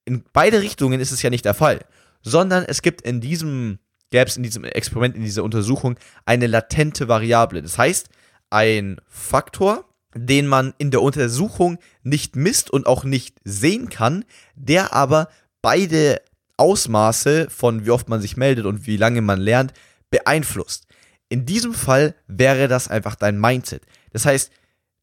In 0.04 0.24
beide 0.32 0.60
Richtungen 0.60 1.00
ist 1.00 1.10
es 1.10 1.22
ja 1.22 1.30
nicht 1.30 1.44
der 1.44 1.54
Fall, 1.54 1.84
sondern 2.22 2.64
es 2.64 2.82
gibt 2.82 3.02
in 3.02 3.20
diesem 3.20 3.78
gäbe 4.10 4.28
es 4.28 4.36
in 4.36 4.42
diesem 4.42 4.64
Experiment, 4.64 5.16
in 5.16 5.22
dieser 5.22 5.44
Untersuchung 5.44 5.98
eine 6.24 6.46
latente 6.46 7.08
Variable. 7.08 7.62
Das 7.62 7.78
heißt, 7.78 8.08
ein 8.50 9.00
Faktor, 9.08 9.84
den 10.16 10.46
man 10.46 10.74
in 10.78 10.90
der 10.90 11.02
Untersuchung 11.02 11.78
nicht 12.02 12.36
misst 12.36 12.70
und 12.70 12.86
auch 12.86 13.04
nicht 13.04 13.38
sehen 13.44 13.88
kann, 13.88 14.24
der 14.54 14.92
aber 14.92 15.28
beide 15.62 16.20
Ausmaße 16.56 17.48
von 17.50 17.84
wie 17.84 17.90
oft 17.90 18.08
man 18.08 18.20
sich 18.20 18.36
meldet 18.36 18.64
und 18.66 18.86
wie 18.86 18.96
lange 18.96 19.20
man 19.20 19.40
lernt 19.40 19.72
beeinflusst. 20.10 20.86
In 21.28 21.44
diesem 21.44 21.74
Fall 21.74 22.14
wäre 22.26 22.68
das 22.68 22.88
einfach 22.88 23.14
dein 23.14 23.40
Mindset. 23.40 23.82
Das 24.12 24.24
heißt, 24.24 24.50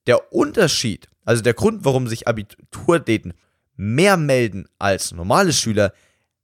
der 0.07 0.33
Unterschied, 0.33 1.09
also 1.25 1.43
der 1.43 1.53
Grund, 1.53 1.85
warum 1.85 2.07
sich 2.07 2.27
Abiturdaten 2.27 3.33
mehr 3.75 4.17
melden 4.17 4.65
als 4.79 5.11
normale 5.11 5.53
Schüler, 5.53 5.93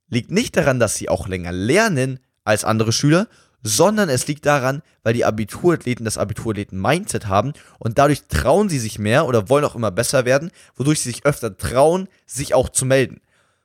liegt 0.08 0.30
nicht 0.30 0.56
daran, 0.56 0.78
dass 0.78 0.96
sie 0.96 1.08
auch 1.08 1.28
länger 1.28 1.52
lernen 1.52 2.20
als 2.44 2.64
andere 2.64 2.92
Schüler, 2.92 3.28
sondern 3.62 4.08
es 4.08 4.26
liegt 4.26 4.46
daran, 4.46 4.82
weil 5.02 5.14
die 5.14 5.24
Abiturathleten 5.24 6.04
das 6.04 6.18
Abiturathleten-Mindset 6.18 7.26
haben 7.26 7.52
und 7.78 7.98
dadurch 7.98 8.22
trauen 8.28 8.68
sie 8.68 8.78
sich 8.78 8.98
mehr 8.98 9.26
oder 9.26 9.48
wollen 9.48 9.64
auch 9.64 9.74
immer 9.74 9.90
besser 9.90 10.24
werden, 10.24 10.50
wodurch 10.76 11.00
sie 11.00 11.10
sich 11.10 11.26
öfter 11.26 11.56
trauen, 11.56 12.08
sich 12.26 12.54
auch 12.54 12.68
zu 12.68 12.86
melden. 12.86 13.20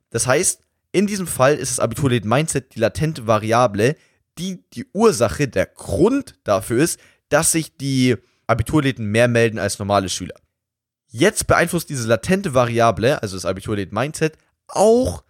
Das 0.09 0.27
heißt, 0.27 0.61
in 0.91 1.07
diesem 1.07 1.27
Fall 1.27 1.55
ist 1.55 1.71
das 1.71 1.79
Abiturathleten-Mindset 1.79 2.75
die 2.75 2.79
latente 2.79 3.27
Variable, 3.27 3.95
die 4.37 4.63
die 4.73 4.85
Ursache, 4.93 5.47
der 5.47 5.65
Grund 5.65 6.35
dafür 6.43 6.83
ist, 6.83 6.99
dass 7.29 7.51
sich 7.51 7.77
die 7.77 8.17
Abiturläden 8.47 9.05
mehr 9.05 9.27
melden 9.27 9.59
als 9.59 9.79
normale 9.79 10.09
Schüler. 10.09 10.35
Jetzt 11.07 11.47
beeinflusst 11.47 11.89
diese 11.89 12.07
latente 12.07 12.53
Variable, 12.53 13.21
also 13.21 13.37
das 13.37 13.45
Abiturläden-Mindset, 13.45 14.37
auch 14.67 15.23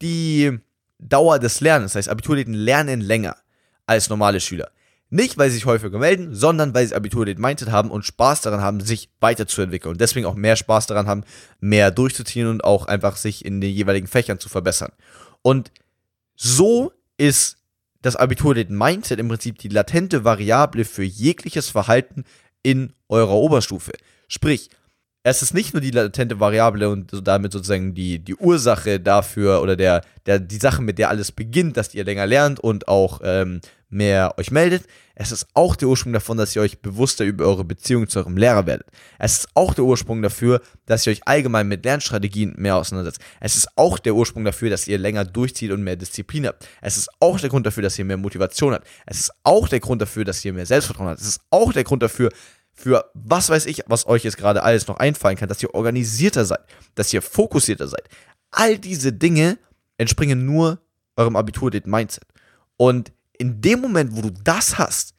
die 0.00 0.58
Dauer 0.98 1.38
des 1.38 1.60
Lernens. 1.60 1.92
Das 1.92 2.00
heißt, 2.00 2.08
Abiturläden 2.08 2.54
lernen 2.54 3.00
länger 3.00 3.36
als 3.86 4.08
normale 4.08 4.40
Schüler. 4.40 4.70
Nicht, 5.10 5.38
weil 5.38 5.48
sie 5.48 5.56
sich 5.56 5.66
häufiger 5.66 5.98
melden, 5.98 6.34
sondern 6.34 6.74
weil 6.74 6.86
sie 6.86 6.94
Abiturläden-Mindset 6.94 7.70
haben 7.70 7.90
und 7.90 8.04
Spaß 8.04 8.40
daran 8.40 8.62
haben, 8.62 8.80
sich 8.80 9.10
weiterzuentwickeln 9.20 9.92
und 9.92 10.00
deswegen 10.00 10.26
auch 10.26 10.34
mehr 10.34 10.56
Spaß 10.56 10.86
daran 10.86 11.06
haben, 11.06 11.24
mehr 11.60 11.90
durchzuziehen 11.90 12.48
und 12.48 12.64
auch 12.64 12.86
einfach 12.86 13.16
sich 13.16 13.44
in 13.44 13.60
den 13.60 13.70
jeweiligen 13.70 14.06
Fächern 14.08 14.40
zu 14.40 14.48
verbessern. 14.48 14.92
Und 15.42 15.70
so 16.34 16.92
ist 17.16 17.58
das 18.02 18.16
Abiturläden-Mindset 18.16 19.20
im 19.20 19.28
Prinzip 19.28 19.58
die 19.58 19.68
latente 19.68 20.24
Variable 20.24 20.84
für 20.84 21.04
jegliches 21.04 21.70
Verhalten 21.70 22.24
in 22.62 22.92
eurer 23.08 23.34
Oberstufe. 23.34 23.92
Sprich, 24.26 24.68
es 25.22 25.42
ist 25.42 25.54
nicht 25.54 25.72
nur 25.72 25.80
die 25.80 25.90
latente 25.90 26.38
Variable 26.38 26.90
und 26.90 27.26
damit 27.26 27.52
sozusagen 27.52 27.94
die, 27.94 28.18
die 28.18 28.34
Ursache 28.34 29.00
dafür 29.00 29.62
oder 29.62 29.74
der, 29.74 30.02
der, 30.26 30.38
die 30.38 30.58
Sache, 30.58 30.82
mit 30.82 30.98
der 30.98 31.08
alles 31.08 31.32
beginnt, 31.32 31.76
dass 31.76 31.94
ihr 31.94 32.04
länger 32.04 32.26
lernt 32.26 32.60
und 32.60 32.88
auch 32.88 33.20
ähm, 33.24 33.60
mehr 33.94 34.34
euch 34.36 34.50
meldet. 34.50 34.84
Es 35.14 35.30
ist 35.30 35.46
auch 35.54 35.76
der 35.76 35.88
Ursprung 35.88 36.12
davon, 36.12 36.36
dass 36.36 36.54
ihr 36.54 36.62
euch 36.62 36.80
bewusster 36.80 37.24
über 37.24 37.46
eure 37.46 37.64
Beziehung 37.64 38.08
zu 38.08 38.18
eurem 38.18 38.36
Lehrer 38.36 38.66
werdet. 38.66 38.88
Es 39.18 39.38
ist 39.38 39.48
auch 39.54 39.72
der 39.72 39.84
Ursprung 39.84 40.20
dafür, 40.22 40.60
dass 40.86 41.06
ihr 41.06 41.12
euch 41.12 41.26
allgemein 41.26 41.68
mit 41.68 41.84
Lernstrategien 41.84 42.54
mehr 42.58 42.76
auseinandersetzt. 42.76 43.20
Es 43.40 43.56
ist 43.56 43.68
auch 43.76 43.98
der 43.98 44.14
Ursprung 44.14 44.44
dafür, 44.44 44.70
dass 44.70 44.88
ihr 44.88 44.98
länger 44.98 45.24
durchzieht 45.24 45.70
und 45.70 45.84
mehr 45.84 45.96
Disziplin 45.96 46.46
habt. 46.46 46.68
Es 46.82 46.96
ist 46.96 47.08
auch 47.20 47.38
der 47.38 47.48
Grund 47.48 47.64
dafür, 47.64 47.84
dass 47.84 47.98
ihr 47.98 48.04
mehr 48.04 48.16
Motivation 48.16 48.74
habt. 48.74 48.86
Es 49.06 49.20
ist 49.20 49.32
auch 49.44 49.68
der 49.68 49.80
Grund 49.80 50.02
dafür, 50.02 50.24
dass 50.24 50.44
ihr 50.44 50.52
mehr 50.52 50.66
Selbstvertrauen 50.66 51.08
habt. 51.08 51.20
Es 51.20 51.28
ist 51.28 51.40
auch 51.50 51.72
der 51.72 51.84
Grund 51.84 52.02
dafür, 52.02 52.30
für 52.72 53.08
was 53.14 53.48
weiß 53.48 53.66
ich, 53.66 53.82
was 53.86 54.06
euch 54.06 54.24
jetzt 54.24 54.36
gerade 54.36 54.64
alles 54.64 54.88
noch 54.88 54.96
einfallen 54.96 55.36
kann, 55.36 55.48
dass 55.48 55.62
ihr 55.62 55.74
organisierter 55.74 56.44
seid, 56.44 56.60
dass 56.96 57.12
ihr 57.12 57.22
fokussierter 57.22 57.86
seid. 57.86 58.08
All 58.50 58.78
diese 58.78 59.12
Dinge 59.12 59.58
entspringen 59.96 60.44
nur 60.44 60.80
eurem 61.16 61.36
Abitur-Mindset. 61.36 62.24
Und 62.76 63.12
in 63.38 63.60
dem 63.60 63.80
Moment, 63.80 64.16
wo 64.16 64.22
du 64.22 64.30
das 64.30 64.78
hast, 64.78 65.14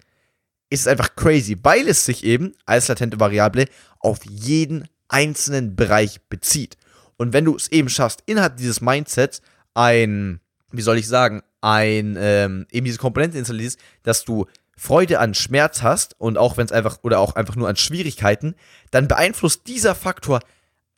ist 0.69 0.81
es 0.81 0.87
einfach 0.87 1.15
crazy, 1.15 1.57
weil 1.63 1.87
es 1.87 2.05
sich 2.05 2.23
eben 2.23 2.53
als 2.65 2.87
latente 2.87 3.19
Variable 3.19 3.65
auf 3.99 4.25
jeden 4.25 4.87
einzelnen 5.07 5.75
Bereich 5.75 6.21
bezieht. 6.27 6.77
Und 7.17 7.33
wenn 7.33 7.45
du 7.45 7.55
es 7.55 7.71
eben 7.71 7.89
schaffst, 7.89 8.23
innerhalb 8.25 8.57
dieses 8.57 8.81
Mindsets 8.81 9.41
ein, 9.73 10.39
wie 10.71 10.81
soll 10.81 10.97
ich 10.97 11.07
sagen, 11.07 11.43
ein, 11.61 12.15
ähm, 12.19 12.65
eben 12.71 12.85
diese 12.85 12.97
Komponente 12.97 13.37
installierst, 13.37 13.79
dass 14.03 14.25
du 14.25 14.45
Freude 14.77 15.19
an 15.19 15.33
Schmerz 15.33 15.81
hast 15.81 16.19
und 16.19 16.37
auch 16.37 16.57
wenn 16.57 16.65
es 16.65 16.71
einfach 16.71 16.99
oder 17.03 17.19
auch 17.19 17.35
einfach 17.35 17.55
nur 17.55 17.69
an 17.69 17.77
Schwierigkeiten, 17.77 18.55
dann 18.91 19.07
beeinflusst 19.07 19.67
dieser 19.67 19.95
Faktor, 19.95 20.41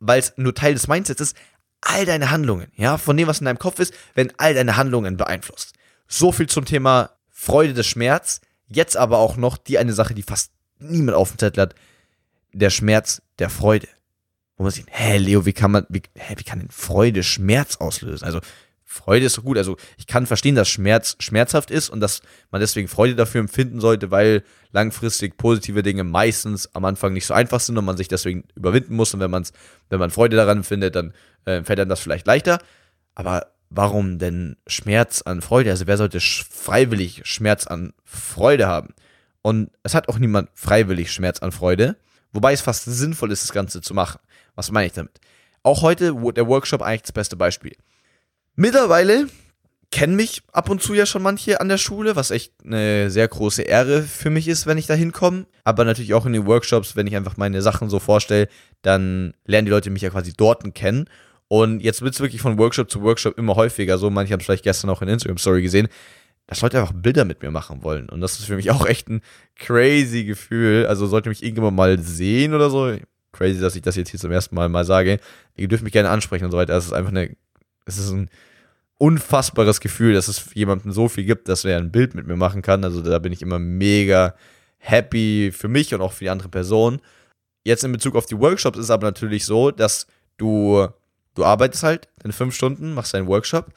weil 0.00 0.18
es 0.18 0.32
nur 0.36 0.54
Teil 0.54 0.74
des 0.74 0.88
Mindsets 0.88 1.20
ist, 1.20 1.36
all 1.80 2.04
deine 2.04 2.30
Handlungen, 2.30 2.72
ja, 2.74 2.98
von 2.98 3.16
dem, 3.16 3.28
was 3.28 3.38
in 3.38 3.44
deinem 3.44 3.58
Kopf 3.58 3.78
ist, 3.78 3.94
wenn 4.14 4.32
all 4.38 4.54
deine 4.54 4.76
Handlungen 4.76 5.16
beeinflusst. 5.16 5.74
So 6.08 6.32
viel 6.32 6.48
zum 6.48 6.64
Thema 6.64 7.10
Freude 7.30 7.74
des 7.74 7.86
Schmerz. 7.86 8.40
Jetzt 8.66 8.96
aber 8.96 9.18
auch 9.18 9.36
noch 9.36 9.56
die 9.56 9.78
eine 9.78 9.92
Sache, 9.92 10.14
die 10.14 10.22
fast 10.22 10.52
niemand 10.78 11.16
auf 11.16 11.30
dem 11.30 11.38
Zettel 11.38 11.62
hat, 11.62 11.74
der 12.52 12.70
Schmerz 12.70 13.22
der 13.38 13.50
Freude. 13.50 13.88
Wo 14.56 14.64
man 14.64 14.72
sieht, 14.72 14.86
hä, 14.88 15.18
Leo, 15.18 15.46
wie 15.46 15.52
kann 15.52 15.70
man, 15.70 15.86
wie, 15.88 16.02
hä, 16.14 16.34
wie 16.36 16.44
kann 16.44 16.58
denn 16.58 16.70
Freude 16.70 17.22
Schmerz 17.22 17.76
auslösen? 17.76 18.24
Also, 18.24 18.40
Freude 18.90 19.26
ist 19.26 19.34
so 19.34 19.42
gut. 19.42 19.58
Also 19.58 19.76
ich 19.98 20.06
kann 20.06 20.26
verstehen, 20.26 20.54
dass 20.54 20.66
Schmerz 20.66 21.14
schmerzhaft 21.20 21.70
ist 21.70 21.90
und 21.90 22.00
dass 22.00 22.22
man 22.50 22.62
deswegen 22.62 22.88
Freude 22.88 23.14
dafür 23.14 23.42
empfinden 23.42 23.80
sollte, 23.80 24.10
weil 24.10 24.42
langfristig 24.72 25.36
positive 25.36 25.82
Dinge 25.82 26.04
meistens 26.04 26.74
am 26.74 26.86
Anfang 26.86 27.12
nicht 27.12 27.26
so 27.26 27.34
einfach 27.34 27.60
sind 27.60 27.76
und 27.76 27.84
man 27.84 27.98
sich 27.98 28.08
deswegen 28.08 28.44
überwinden 28.54 28.96
muss. 28.96 29.12
Und 29.12 29.20
wenn, 29.20 29.30
man's, 29.30 29.52
wenn 29.90 29.98
man 29.98 30.10
Freude 30.10 30.36
daran 30.36 30.64
findet, 30.64 30.96
dann 30.96 31.12
äh, 31.44 31.62
fällt 31.62 31.78
einem 31.78 31.90
das 31.90 32.00
vielleicht 32.00 32.26
leichter. 32.26 32.60
Aber 33.14 33.48
warum 33.70 34.18
denn 34.18 34.56
Schmerz 34.66 35.22
an 35.22 35.42
Freude? 35.42 35.70
Also 35.70 35.86
wer 35.86 35.96
sollte 35.96 36.20
sch 36.20 36.44
freiwillig 36.50 37.22
Schmerz 37.24 37.66
an 37.66 37.92
Freude 38.04 38.66
haben? 38.66 38.94
Und 39.42 39.70
es 39.82 39.94
hat 39.94 40.08
auch 40.08 40.18
niemand 40.18 40.50
freiwillig 40.54 41.12
Schmerz 41.12 41.40
an 41.40 41.52
Freude. 41.52 41.96
Wobei 42.32 42.52
es 42.52 42.60
fast 42.60 42.84
sinnvoll 42.84 43.32
ist, 43.32 43.42
das 43.42 43.52
Ganze 43.52 43.80
zu 43.80 43.94
machen. 43.94 44.20
Was 44.54 44.70
meine 44.70 44.86
ich 44.86 44.92
damit? 44.92 45.20
Auch 45.62 45.82
heute 45.82 46.14
der 46.34 46.46
Workshop 46.46 46.82
eigentlich 46.82 47.02
das 47.02 47.12
beste 47.12 47.36
Beispiel. 47.36 47.76
Mittlerweile 48.54 49.28
kennen 49.90 50.16
mich 50.16 50.42
ab 50.52 50.68
und 50.68 50.82
zu 50.82 50.94
ja 50.94 51.06
schon 51.06 51.22
manche 51.22 51.60
an 51.60 51.68
der 51.68 51.78
Schule, 51.78 52.16
was 52.16 52.30
echt 52.30 52.52
eine 52.64 53.10
sehr 53.10 53.26
große 53.26 53.62
Ehre 53.62 54.02
für 54.02 54.30
mich 54.30 54.48
ist, 54.48 54.66
wenn 54.66 54.76
ich 54.76 54.86
da 54.86 54.94
hinkomme. 54.94 55.46
Aber 55.64 55.84
natürlich 55.84 56.12
auch 56.14 56.26
in 56.26 56.34
den 56.34 56.46
Workshops, 56.46 56.94
wenn 56.94 57.06
ich 57.06 57.16
einfach 57.16 57.36
meine 57.36 57.62
Sachen 57.62 57.88
so 57.88 57.98
vorstelle, 57.98 58.48
dann 58.82 59.34
lernen 59.46 59.66
die 59.66 59.70
Leute 59.70 59.90
mich 59.90 60.02
ja 60.02 60.10
quasi 60.10 60.34
dort 60.36 60.74
kennen. 60.74 61.08
Und 61.48 61.80
jetzt 61.80 62.02
wird 62.02 62.14
es 62.14 62.20
wirklich 62.20 62.42
von 62.42 62.58
Workshop 62.58 62.90
zu 62.90 63.02
Workshop 63.02 63.38
immer 63.38 63.56
häufiger 63.56 63.98
so. 63.98 64.10
Manche 64.10 64.32
haben 64.32 64.40
es 64.40 64.46
vielleicht 64.46 64.64
gestern 64.64 64.90
auch 64.90 65.02
in 65.02 65.08
Instagram-Story 65.08 65.62
gesehen, 65.62 65.88
dass 66.46 66.60
Leute 66.60 66.78
einfach 66.78 66.92
Bilder 66.92 67.24
mit 67.24 67.42
mir 67.42 67.50
machen 67.50 67.82
wollen. 67.82 68.08
Und 68.08 68.20
das 68.20 68.38
ist 68.38 68.46
für 68.46 68.56
mich 68.56 68.70
auch 68.70 68.86
echt 68.86 69.08
ein 69.08 69.22
crazy 69.56 70.24
Gefühl. 70.24 70.86
Also 70.86 71.06
sollte 71.06 71.28
mich 71.28 71.42
irgendwann 71.42 71.74
mal 71.74 71.98
sehen 71.98 72.54
oder 72.54 72.70
so. 72.70 72.94
Crazy, 73.32 73.60
dass 73.60 73.76
ich 73.76 73.82
das 73.82 73.96
jetzt 73.96 74.10
hier 74.10 74.20
zum 74.20 74.30
ersten 74.30 74.54
Mal 74.54 74.68
mal 74.68 74.84
sage. 74.84 75.20
Ihr 75.56 75.68
dürft 75.68 75.84
mich 75.84 75.92
gerne 75.92 76.10
ansprechen 76.10 76.44
und 76.44 76.50
so 76.50 76.58
weiter. 76.58 76.76
Es 76.76 76.86
ist 76.86 76.92
einfach 76.92 77.10
eine, 77.10 77.36
es 77.86 77.98
ist 77.98 78.10
ein 78.10 78.30
unfassbares 78.98 79.80
Gefühl, 79.80 80.14
dass 80.14 80.28
es 80.28 80.54
jemandem 80.54 80.92
so 80.92 81.08
viel 81.08 81.24
gibt, 81.24 81.48
dass 81.48 81.64
er 81.64 81.78
ein 81.78 81.92
Bild 81.92 82.14
mit 82.14 82.26
mir 82.26 82.36
machen 82.36 82.62
kann. 82.62 82.84
Also 82.84 83.00
da 83.00 83.18
bin 83.18 83.32
ich 83.32 83.42
immer 83.42 83.58
mega 83.58 84.34
happy 84.78 85.52
für 85.52 85.68
mich 85.68 85.94
und 85.94 86.00
auch 86.00 86.12
für 86.12 86.24
die 86.24 86.30
andere 86.30 86.48
Person. 86.48 87.00
Jetzt 87.64 87.84
in 87.84 87.92
Bezug 87.92 88.16
auf 88.16 88.26
die 88.26 88.38
Workshops 88.38 88.78
ist 88.78 88.84
es 88.84 88.90
aber 88.90 89.06
natürlich 89.06 89.44
so, 89.44 89.70
dass 89.70 90.06
du, 90.36 90.88
du 91.38 91.44
arbeitest 91.44 91.84
halt 91.84 92.08
in 92.24 92.32
fünf 92.32 92.54
Stunden, 92.54 92.94
machst 92.94 93.14
deinen 93.14 93.28
Workshop 93.28 93.72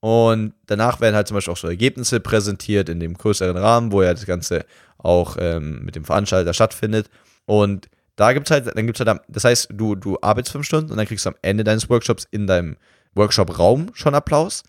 und 0.00 0.54
danach 0.66 1.00
werden 1.00 1.14
halt 1.14 1.28
zum 1.28 1.36
Beispiel 1.36 1.52
auch 1.52 1.58
so 1.58 1.68
Ergebnisse 1.68 2.20
präsentiert 2.20 2.88
in 2.88 3.00
dem 3.00 3.14
größeren 3.14 3.56
Rahmen, 3.56 3.92
wo 3.92 4.02
ja 4.02 4.14
das 4.14 4.26
Ganze 4.26 4.64
auch 4.96 5.36
ähm, 5.38 5.84
mit 5.84 5.96
dem 5.96 6.04
Veranstalter 6.04 6.54
stattfindet. 6.54 7.10
Und 7.44 7.88
da 8.16 8.32
gibt 8.32 8.46
es 8.46 8.50
halt, 8.50 8.76
dann 8.76 8.86
gibt 8.86 8.98
es 9.00 9.06
halt, 9.06 9.20
das 9.28 9.44
heißt, 9.44 9.68
du, 9.72 9.96
du 9.96 10.18
arbeitest 10.22 10.52
fünf 10.52 10.66
Stunden 10.66 10.90
und 10.90 10.96
dann 10.96 11.06
kriegst 11.06 11.26
du 11.26 11.30
am 11.30 11.36
Ende 11.42 11.64
deines 11.64 11.90
Workshops 11.90 12.26
in 12.30 12.46
deinem 12.46 12.76
Workshop-Raum 13.14 13.90
schon 13.94 14.14
Applaus. 14.14 14.62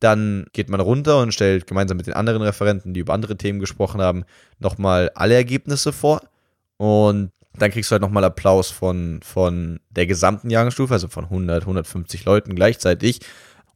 Dann 0.00 0.46
geht 0.52 0.70
man 0.70 0.80
runter 0.80 1.20
und 1.20 1.34
stellt 1.34 1.66
gemeinsam 1.66 1.96
mit 1.96 2.06
den 2.06 2.14
anderen 2.14 2.42
Referenten, 2.42 2.94
die 2.94 3.00
über 3.00 3.12
andere 3.12 3.36
Themen 3.36 3.58
gesprochen 3.58 4.00
haben, 4.00 4.24
nochmal 4.60 5.10
alle 5.14 5.34
Ergebnisse 5.34 5.92
vor. 5.92 6.20
Und 6.76 7.32
dann 7.62 7.70
kriegst 7.70 7.90
du 7.90 7.92
halt 7.92 8.02
nochmal 8.02 8.24
Applaus 8.24 8.70
von, 8.70 9.20
von 9.22 9.80
der 9.90 10.06
gesamten 10.06 10.50
Jahrgangsstufe, 10.50 10.92
also 10.92 11.08
von 11.08 11.24
100, 11.24 11.62
150 11.62 12.24
Leuten 12.24 12.54
gleichzeitig. 12.54 13.20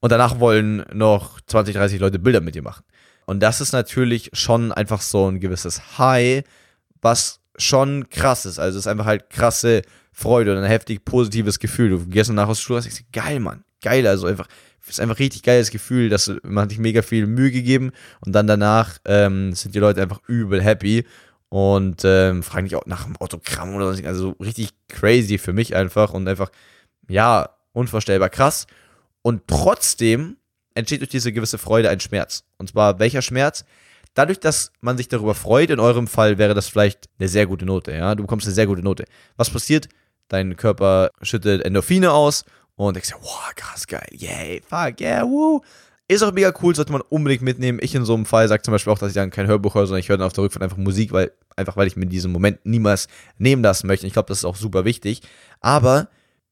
Und 0.01 0.11
danach 0.11 0.41
wollen 0.41 0.85
noch 0.93 1.41
20, 1.41 1.75
30 1.75 2.01
Leute 2.01 2.19
Bilder 2.19 2.41
mit 2.41 2.55
dir 2.55 2.63
machen. 2.63 2.85
Und 3.25 3.41
das 3.41 3.61
ist 3.61 3.73
natürlich 3.73 4.31
schon 4.33 4.73
einfach 4.73 5.01
so 5.01 5.31
ein 5.31 5.41
gewisses 5.41 5.99
High, 5.99 6.45
was 7.01 7.41
schon 7.57 8.09
krass 8.11 8.47
ist. 8.47 8.59
Also 8.59 8.79
es 8.79 8.87
ist 8.87 8.91
einfach 8.91 9.07
halt 9.07 9.31
krasse 9.31 9.83
Freude 10.13 10.53
und 10.53 10.59
ein 10.59 10.69
heftig 10.69 11.05
positives 11.05 11.59
Gefühl. 11.59 11.91
Du 11.91 12.07
gehst 12.07 12.31
nach 12.33 12.49
aus 12.49 12.59
der 12.59 12.63
Schule 12.63 12.77
und 12.79 12.83
sagst, 12.83 13.05
geil, 13.13 13.39
Mann 13.39 13.65
geil. 13.83 14.07
Also 14.07 14.27
einfach, 14.27 14.47
ist 14.89 15.01
einfach 15.01 15.19
richtig 15.19 15.43
geiles 15.43 15.71
Gefühl, 15.71 16.09
dass 16.09 16.33
man 16.43 16.65
hat 16.65 16.71
sich 16.71 16.79
mega 16.79 17.03
viel 17.03 17.27
Mühe 17.27 17.51
gegeben 17.51 17.93
und 18.25 18.33
dann 18.33 18.47
danach 18.47 18.99
ähm, 19.05 19.53
sind 19.53 19.75
die 19.75 19.79
Leute 19.79 20.01
einfach 20.01 20.21
übel 20.27 20.63
happy 20.63 21.05
und 21.53 22.01
ähm, 22.07 22.43
fragen 22.43 22.65
dich 22.65 22.77
auch 22.77 22.87
nach 22.87 23.05
einem 23.05 23.19
Autogramm 23.19 23.75
oder 23.75 23.93
so. 23.93 24.03
Also 24.07 24.31
richtig 24.41 24.71
crazy 24.89 25.37
für 25.37 25.53
mich 25.53 25.77
einfach 25.77 26.15
und 26.15 26.27
einfach, 26.27 26.51
ja, 27.09 27.51
unvorstellbar 27.75 28.31
krass. 28.31 28.67
Und 29.21 29.43
trotzdem 29.49 30.39
entsteht 30.75 31.03
durch 31.03 31.11
diese 31.11 31.31
gewisse 31.31 31.59
Freude 31.59 31.91
ein 31.91 32.01
Schmerz. 32.01 32.45
Und 32.57 32.71
zwar 32.71 32.99
welcher 33.01 33.21
Schmerz? 33.21 33.67
Dadurch, 34.15 34.41
dass 34.41 34.73
man 34.81 34.97
sich 34.97 35.09
darüber 35.09 35.35
freut, 35.35 35.69
in 35.69 35.79
eurem 35.79 36.07
Fall 36.07 36.39
wäre 36.39 36.55
das 36.55 36.69
vielleicht 36.69 37.11
eine 37.19 37.29
sehr 37.29 37.47
gute 37.47 37.67
Note, 37.67 37.93
ja. 37.93 38.15
Du 38.15 38.23
bekommst 38.23 38.47
eine 38.47 38.55
sehr 38.55 38.67
gute 38.67 38.83
Note. 38.83 39.05
Was 39.37 39.51
passiert? 39.51 39.91
Dein 40.29 40.57
Körper 40.57 41.11
schüttet 41.21 41.67
Endorphine 41.67 42.13
aus 42.13 42.47
und 42.77 42.97
denkst 42.97 43.11
dir, 43.11 43.17
wow, 43.21 43.53
krass 43.57 43.87
geil, 43.87 44.09
yay, 44.11 44.63
fuck, 44.67 44.99
yeah, 45.03 45.23
woo. 45.23 45.61
Ist 46.09 46.23
auch 46.23 46.33
mega 46.33 46.53
cool, 46.63 46.75
sollte 46.75 46.93
man 46.93 47.01
unbedingt 47.01 47.43
mitnehmen. 47.43 47.79
Ich 47.81 47.95
in 47.95 48.05
so 48.05 48.15
einem 48.15 48.27
Fall 48.27 48.49
sage 48.49 48.63
zum 48.63 48.73
Beispiel 48.73 48.93
auch, 48.93 48.99
dass 48.99 49.11
ich 49.11 49.15
dann 49.15 49.31
kein 49.31 49.47
Hörbuch 49.47 49.75
höre, 49.75 49.87
sondern 49.87 50.01
ich 50.01 50.09
höre 50.09 50.19
dann 50.19 50.27
auf 50.27 50.33
der 50.33 50.45
Rückfahrt 50.45 50.63
einfach 50.63 50.77
Musik, 50.77 51.13
weil, 51.13 51.33
einfach 51.57 51.77
weil 51.77 51.87
ich 51.87 51.97
mir 51.97 52.07
diesen 52.07 52.33
Moment 52.33 52.65
niemals 52.65 53.09
nehmen 53.39 53.63
lassen 53.63 53.87
möchte. 53.87 54.07
Ich 54.07 54.13
glaube, 54.13 54.29
das 54.29 54.39
ist 54.39 54.45
auch 54.45 54.57
super 54.57 54.85
wichtig. 54.85 55.23
Aber 55.61 56.09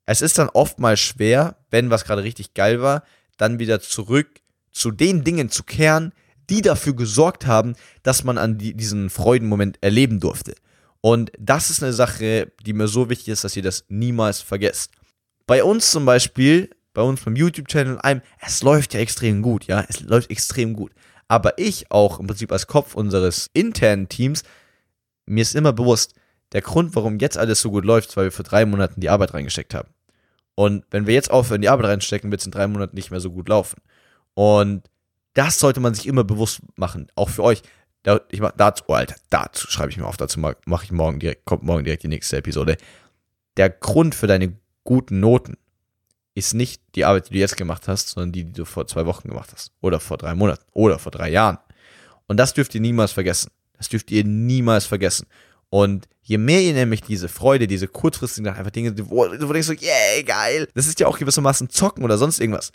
es 0.07 0.23
ist 0.23 0.39
dann 0.39 0.49
oftmals 0.49 1.01
schwer, 1.01 1.57
wenn 1.71 1.91
was 1.91 2.05
gerade 2.05 2.23
richtig 2.23 2.55
geil 2.55 2.81
war, 2.81 3.03
dann 3.37 3.59
wieder 3.59 3.81
zurück 3.81 4.41
zu 4.73 4.91
den 4.91 5.25
Dingen 5.25 5.51
zu 5.51 5.63
kehren, 5.63 6.13
die 6.49 6.63
dafür 6.63 6.95
gesorgt 6.95 7.47
haben, 7.47 7.75
dass 8.03 8.25
man 8.25 8.39
an 8.39 8.59
die, 8.59 8.75
diesen 8.75 9.11
Freudenmoment 9.11 9.79
erleben 9.83 10.21
durfte. 10.21 10.55
Und 11.01 11.33
das 11.39 11.71
ist 11.71 11.83
eine 11.83 11.93
Sache, 11.93 12.53
die 12.65 12.73
mir 12.73 12.89
so 12.89 13.09
wichtig 13.09 13.29
ist, 13.29 13.45
dass 13.45 13.57
ihr 13.57 13.63
das 13.63 13.85
niemals 13.89 14.41
vergesst. 14.41 14.93
Bei 15.47 15.65
uns 15.65 15.91
zum 15.91 16.05
Beispiel, 16.05 16.71
bei 16.93 17.03
uns 17.03 17.23
beim 17.23 17.37
YouTube-Channel, 17.37 18.01
es 18.41 18.63
läuft 18.63 18.95
ja 18.95 19.01
extrem 19.01 19.43
gut, 19.43 19.67
ja, 19.67 19.85
es 19.89 20.01
läuft 20.01 20.31
extrem 20.31 20.75
gut. 20.75 20.93
Aber 21.29 21.59
ich 21.59 21.91
auch 21.91 22.19
im 22.19 22.27
Prinzip 22.27 22.51
als 22.51 22.67
Kopf 22.67 22.95
unseres 22.95 23.49
internen 23.53 24.09
Teams, 24.09 24.43
mir 25.27 25.43
ist 25.43 25.55
immer 25.55 25.73
bewusst, 25.73 26.15
der 26.53 26.63
Grund, 26.63 26.97
warum 26.97 27.19
jetzt 27.19 27.39
alles 27.39 27.61
so 27.61 27.71
gut 27.71 27.85
läuft, 27.85 28.09
ist, 28.09 28.17
weil 28.17 28.25
wir 28.25 28.33
vor 28.33 28.45
drei 28.45 28.67
Monaten 28.67 29.01
die 29.01 29.11
Arbeit 29.11 29.35
reingesteckt 29.35 29.75
haben. 29.75 29.89
Und 30.57 30.85
wenn 30.91 31.07
wir 31.07 31.15
jetzt 31.15 31.31
aufhören, 31.31 31.63
die 31.63 31.69
Arbeit 31.69 31.87
reinstecken, 31.87 32.31
wird 32.31 32.41
es 32.41 32.47
in 32.47 32.53
drei 32.53 32.67
Monaten 32.67 32.97
nicht 32.97 33.11
mehr 33.11 33.21
so 33.21 33.31
gut 33.31 33.49
laufen. 33.49 33.81
Und 34.35 34.91
das 35.35 35.59
sollte 35.61 35.81
man 35.81 35.95
sich 35.95 36.07
immer 36.07 36.25
bewusst 36.25 36.61
machen, 36.77 37.07
auch 37.15 37.29
für 37.29 37.45
euch. 37.45 37.63
Da, 38.03 38.21
ich 38.31 38.41
mach, 38.41 38.53
dazu, 38.57 38.85
oh 38.89 38.95
Alter, 38.95 39.15
dazu 39.29 39.71
schreibe 39.71 39.91
ich 39.91 39.99
mir 39.99 40.07
auf, 40.07 40.17
dazu 40.17 40.41
mache 40.41 40.85
ich 40.85 40.91
morgen 40.91 41.21
direkt, 41.21 41.45
kommt 41.45 41.63
morgen 41.63 41.85
direkt 41.85 42.03
die 42.03 42.09
nächste 42.09 42.39
Episode. 42.39 42.77
Der 43.57 43.71
Grund 43.71 44.15
für 44.15 44.27
deine 44.27 44.55
guten 44.85 45.21
Noten 45.21 45.57
ist 46.35 46.55
nicht 46.55 46.81
die 46.95 47.05
Arbeit, 47.05 47.29
die 47.29 47.35
du 47.35 47.39
jetzt 47.39 47.57
gemacht 47.57 47.89
hast, 47.89 48.09
sondern 48.09 48.33
die, 48.33 48.45
die 48.45 48.53
du 48.53 48.65
vor 48.65 48.87
zwei 48.87 49.07
Wochen 49.07 49.29
gemacht 49.29 49.51
hast. 49.53 49.73
Oder 49.81 50.01
vor 50.01 50.17
drei 50.17 50.35
Monaten. 50.35 50.65
Oder 50.73 50.99
vor 50.99 51.13
drei 51.13 51.31
Jahren. 51.31 51.59
Und 52.27 52.37
das 52.37 52.55
dürft 52.55 52.75
ihr 52.75 52.81
niemals 52.81 53.13
vergessen. 53.13 53.51
Das 53.77 53.89
dürft 53.89 54.11
ihr 54.11 54.25
niemals 54.25 54.87
vergessen. 54.87 55.27
Und 55.69 56.09
je 56.23 56.39
mehr 56.39 56.61
ihr 56.61 56.73
nämlich 56.73 57.03
diese 57.03 57.29
Freude, 57.29 57.67
diese 57.67 57.89
kurzfristigen 57.89 58.53
einfach 58.53 58.71
Dinge, 58.71 58.95
wo, 59.09 59.27
wo 59.27 59.29
du 59.29 59.53
denkst 59.53 59.67
so, 59.69 59.73
yeah, 59.73 60.23
geil, 60.25 60.69
das 60.75 60.87
ist 60.87 61.01
ja 61.01 61.07
auch 61.07 61.19
gewissermaßen 61.19 61.71
Zocken 61.71 62.05
oder 62.05 62.19
sonst 62.19 62.41
irgendwas. 62.41 62.73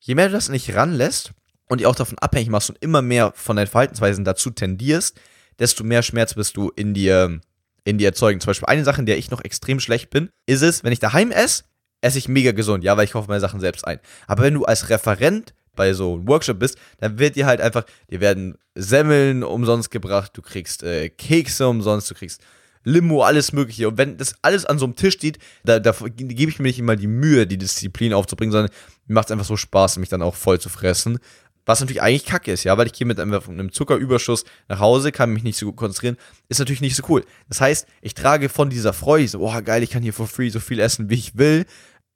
Je 0.00 0.14
mehr 0.14 0.26
du 0.26 0.32
das 0.32 0.48
nicht 0.48 0.74
ranlässt, 0.74 1.32
und 1.72 1.80
die 1.80 1.86
auch 1.86 1.94
davon 1.94 2.18
abhängig 2.18 2.50
machst 2.50 2.68
und 2.68 2.76
immer 2.82 3.00
mehr 3.00 3.32
von 3.34 3.56
deinen 3.56 3.66
Verhaltensweisen 3.66 4.26
dazu 4.26 4.50
tendierst, 4.50 5.18
desto 5.58 5.84
mehr 5.84 6.02
Schmerz 6.02 6.34
bist 6.34 6.56
du 6.58 6.70
in 6.76 6.92
dir, 6.92 7.40
in 7.84 7.96
dir 7.96 8.08
erzeugen. 8.08 8.40
Zum 8.40 8.48
Beispiel 8.48 8.68
eine 8.68 8.84
Sache, 8.84 9.00
in 9.00 9.06
der 9.06 9.16
ich 9.16 9.30
noch 9.30 9.42
extrem 9.42 9.80
schlecht 9.80 10.10
bin, 10.10 10.28
ist 10.44 10.60
es, 10.60 10.84
wenn 10.84 10.92
ich 10.92 10.98
daheim 10.98 11.30
esse, 11.30 11.64
esse 12.02 12.18
ich 12.18 12.28
mega 12.28 12.52
gesund, 12.52 12.84
ja, 12.84 12.96
weil 12.96 13.06
ich 13.06 13.12
kaufe 13.12 13.28
meine 13.28 13.40
Sachen 13.40 13.60
selbst 13.60 13.86
ein. 13.86 13.98
Aber 14.26 14.42
wenn 14.42 14.54
du 14.54 14.64
als 14.64 14.90
Referent 14.90 15.54
bei 15.74 15.94
so 15.94 16.14
einem 16.14 16.28
Workshop 16.28 16.58
bist, 16.58 16.76
dann 16.98 17.18
wird 17.18 17.36
dir 17.36 17.46
halt 17.46 17.60
einfach, 17.62 17.84
dir 18.10 18.20
werden 18.20 18.58
Semmeln 18.74 19.42
umsonst 19.42 19.90
gebracht, 19.90 20.32
du 20.34 20.42
kriegst 20.42 20.82
äh, 20.82 21.08
Kekse 21.08 21.66
umsonst, 21.66 22.10
du 22.10 22.14
kriegst 22.14 22.42
Limo, 22.84 23.22
alles 23.22 23.52
Mögliche. 23.52 23.88
Und 23.88 23.98
wenn 23.98 24.16
das 24.16 24.34
alles 24.42 24.66
an 24.66 24.78
so 24.78 24.86
einem 24.86 24.96
Tisch 24.96 25.14
steht, 25.14 25.38
da, 25.64 25.78
da 25.78 25.94
gebe 26.16 26.50
ich 26.50 26.58
mir 26.58 26.68
nicht 26.68 26.78
immer 26.78 26.96
die 26.96 27.06
Mühe, 27.06 27.46
die 27.46 27.58
Disziplin 27.58 28.12
aufzubringen, 28.12 28.52
sondern 28.52 28.72
mir 29.06 29.14
macht 29.14 29.26
es 29.26 29.32
einfach 29.32 29.46
so 29.46 29.56
Spaß, 29.56 29.98
mich 29.98 30.08
dann 30.08 30.22
auch 30.22 30.34
voll 30.34 30.60
zu 30.60 30.68
fressen. 30.68 31.18
Was 31.64 31.78
natürlich 31.78 32.02
eigentlich 32.02 32.24
kacke 32.24 32.50
ist, 32.50 32.64
ja, 32.64 32.76
weil 32.76 32.88
ich 32.88 32.92
gehe 32.92 33.06
mit 33.06 33.20
einem 33.20 33.70
Zuckerüberschuss 33.70 34.44
nach 34.68 34.80
Hause, 34.80 35.12
kann 35.12 35.30
mich 35.30 35.44
nicht 35.44 35.56
so 35.56 35.66
gut 35.66 35.76
konzentrieren, 35.76 36.16
ist 36.48 36.58
natürlich 36.58 36.80
nicht 36.80 36.96
so 36.96 37.04
cool. 37.08 37.24
Das 37.48 37.60
heißt, 37.60 37.86
ich 38.00 38.14
trage 38.14 38.48
von 38.48 38.68
dieser 38.68 38.92
Freude, 38.92 39.28
so, 39.28 39.48
oh 39.48 39.62
geil, 39.62 39.84
ich 39.84 39.90
kann 39.90 40.02
hier 40.02 40.12
for 40.12 40.26
free 40.26 40.48
so 40.48 40.58
viel 40.58 40.80
essen, 40.80 41.08
wie 41.08 41.14
ich 41.14 41.38
will. 41.38 41.64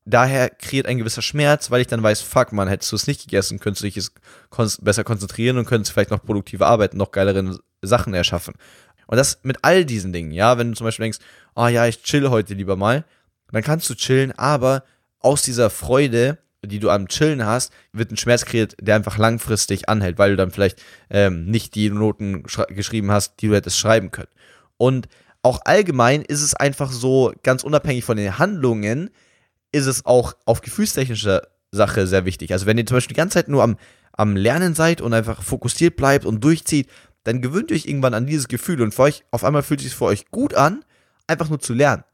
Daher 0.08 0.50
kreiert 0.50 0.86
ein 0.86 0.98
gewisser 0.98 1.20
Schmerz, 1.20 1.70
weil 1.70 1.80
ich 1.80 1.88
dann 1.88 2.02
weiß, 2.02 2.22
fuck, 2.22 2.52
man, 2.52 2.68
hättest 2.68 2.92
du 2.92 2.96
es 2.96 3.06
nicht 3.06 3.22
gegessen, 3.22 3.58
könntest 3.58 3.82
du 3.82 3.86
dich 3.86 3.96
es 3.96 4.12
kon 4.50 4.70
besser 4.80 5.04
konzentrieren 5.04 5.58
und 5.58 5.66
könntest 5.66 5.92
vielleicht 5.92 6.10
noch 6.10 6.24
produktive 6.24 6.64
arbeiten, 6.64 6.96
noch 6.96 7.10
geilere 7.10 7.58
Sachen 7.82 8.14
erschaffen. 8.14 8.54
Und 9.08 9.16
das 9.16 9.40
mit 9.42 9.58
all 9.62 9.84
diesen 9.84 10.12
Dingen, 10.12 10.30
ja, 10.30 10.58
wenn 10.58 10.70
du 10.70 10.76
zum 10.76 10.86
Beispiel 10.86 11.04
denkst, 11.04 11.18
oh 11.54 11.66
ja, 11.66 11.86
ich 11.86 12.02
chill 12.02 12.30
heute 12.30 12.54
lieber 12.54 12.76
mal, 12.76 13.04
dann 13.50 13.62
kannst 13.62 13.90
du 13.90 13.94
chillen, 13.94 14.32
aber 14.32 14.84
aus 15.20 15.42
dieser 15.42 15.70
Freude 15.70 16.38
die 16.62 16.78
du 16.78 16.90
am 16.90 17.08
Chillen 17.08 17.44
hast, 17.44 17.72
wird 17.92 18.10
ein 18.10 18.16
Schmerz 18.16 18.44
kreiert, 18.44 18.76
der 18.80 18.96
einfach 18.96 19.18
langfristig 19.18 19.88
anhält, 19.88 20.18
weil 20.18 20.30
du 20.30 20.36
dann 20.36 20.50
vielleicht 20.50 20.82
ähm, 21.10 21.46
nicht 21.46 21.74
die 21.74 21.90
Noten 21.90 22.44
geschrieben 22.68 23.10
hast, 23.10 23.40
die 23.40 23.48
du 23.48 23.54
hättest 23.54 23.78
schreiben 23.78 24.10
können. 24.10 24.28
Und 24.76 25.08
auch 25.42 25.60
allgemein 25.64 26.22
ist 26.22 26.42
es 26.42 26.54
einfach 26.54 26.90
so, 26.90 27.32
ganz 27.42 27.62
unabhängig 27.62 28.04
von 28.04 28.16
den 28.16 28.38
Handlungen, 28.38 29.10
ist 29.72 29.86
es 29.86 30.06
auch 30.06 30.34
auf 30.44 30.60
gefühlstechnischer 30.60 31.42
Sache 31.70 32.06
sehr 32.06 32.24
wichtig. 32.24 32.52
Also 32.52 32.66
wenn 32.66 32.78
ihr 32.78 32.86
zum 32.86 32.96
Beispiel 32.96 33.14
die 33.14 33.18
ganze 33.18 33.34
Zeit 33.34 33.48
nur 33.48 33.62
am, 33.62 33.76
am 34.12 34.36
Lernen 34.36 34.74
seid 34.74 35.00
und 35.00 35.12
einfach 35.12 35.42
fokussiert 35.42 35.96
bleibt 35.96 36.24
und 36.24 36.42
durchzieht, 36.42 36.88
dann 37.24 37.42
gewöhnt 37.42 37.70
ihr 37.70 37.76
euch 37.76 37.86
irgendwann 37.86 38.14
an 38.14 38.26
dieses 38.26 38.48
Gefühl 38.48 38.80
und 38.82 38.94
für 38.94 39.02
euch, 39.02 39.24
auf 39.30 39.44
einmal 39.44 39.62
fühlt 39.62 39.80
es 39.80 39.86
sich 39.86 39.96
für 39.96 40.04
euch 40.04 40.30
gut 40.30 40.54
an, 40.54 40.84
einfach 41.26 41.48
nur 41.48 41.58
zu 41.58 41.74
lernen. 41.74 42.04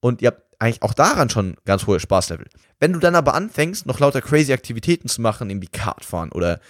Und 0.00 0.22
ihr 0.22 0.28
habt 0.28 0.42
eigentlich 0.58 0.82
auch 0.82 0.94
daran 0.94 1.30
schon 1.30 1.56
ganz 1.64 1.86
hohe 1.86 2.00
Spaßlevel. 2.00 2.48
Wenn 2.80 2.92
du 2.92 2.98
dann 2.98 3.14
aber 3.14 3.34
anfängst, 3.34 3.86
noch 3.86 4.00
lauter 4.00 4.22
crazy 4.22 4.52
Aktivitäten 4.52 5.08
zu 5.08 5.20
machen, 5.20 5.50
irgendwie 5.50 5.68
Kartfahren 5.68 6.32
oder 6.32 6.60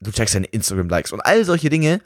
du 0.00 0.10
checkst 0.10 0.34
deine 0.34 0.46
Instagram-Likes 0.46 1.12
und 1.12 1.20
all 1.20 1.44
solche 1.44 1.70
Dinge, 1.70 2.00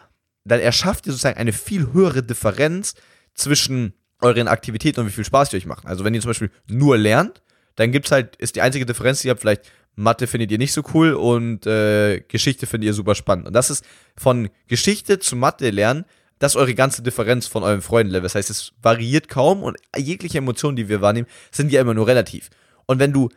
dann 0.45 0.61
erschafft 0.61 1.07
ihr 1.07 1.13
sozusagen 1.13 1.39
eine 1.39 1.53
viel 1.53 1.93
höhere 1.93 2.23
Differenz 2.23 2.95
zwischen 3.35 3.95
euren 4.21 4.49
Aktivitäten 4.49 5.01
und 5.01 5.07
wie 5.07 5.13
viel 5.13 5.25
Spaß 5.25 5.51
die 5.51 5.57
euch 5.57 5.67
machen. 5.67 5.89
Also 5.89 6.05
wenn 6.05 6.15
ihr 6.15 6.21
zum 6.21 6.31
Beispiel 6.31 6.51
nur 6.67 6.99
lernt, 6.99 7.43
dann 7.77 7.93
gibt's 7.93 8.11
halt, 8.11 8.37
ist 8.37 8.57
die 8.57 8.63
einzige 8.63 8.87
Differenz, 8.87 9.21
die 9.21 9.29
ihr 9.29 9.33
habt, 9.33 9.41
vielleicht 9.41 9.71
Mathe 9.97 10.27
findet 10.27 10.51
ihr 10.51 10.59
nicht 10.59 10.73
so 10.73 10.83
cool 10.93 11.15
und 11.15 11.67
äh, 11.67 12.21
Geschichte 12.21 12.67
findet 12.67 12.87
ihr 12.89 12.95
super 12.95 13.15
spannend. 13.15 13.47
Und 13.47 13.53
das 13.53 13.71
ist 13.71 13.85
von 14.17 14.49
Geschichte 14.67 15.19
zu 15.19 15.37
Mathe 15.37 15.71
lernen 15.71 16.05
das 16.39 16.53
ist 16.53 16.57
eure 16.57 16.75
ganze 16.75 17.03
Differenz 17.03 17.47
von 17.47 17.63
eurem 17.63 17.83
Freundenlevel. 17.83 18.25
Das 18.25 18.35
heißt, 18.35 18.51
es 18.51 18.73
variiert 18.83 19.29
kaum 19.29 19.63
und 19.63 19.79
jegliche 19.97 20.39
Emotionen, 20.39 20.77
die 20.77 20.89
wir 20.89 21.01
wahrnehmen, 21.01 21.29
sind 21.51 21.73
ja 21.73 21.81
immer 21.81 21.95
nur 21.95 22.07
relativ. 22.07 22.51
Und 22.87 22.99
wenn 22.99 23.13
du 23.13 23.31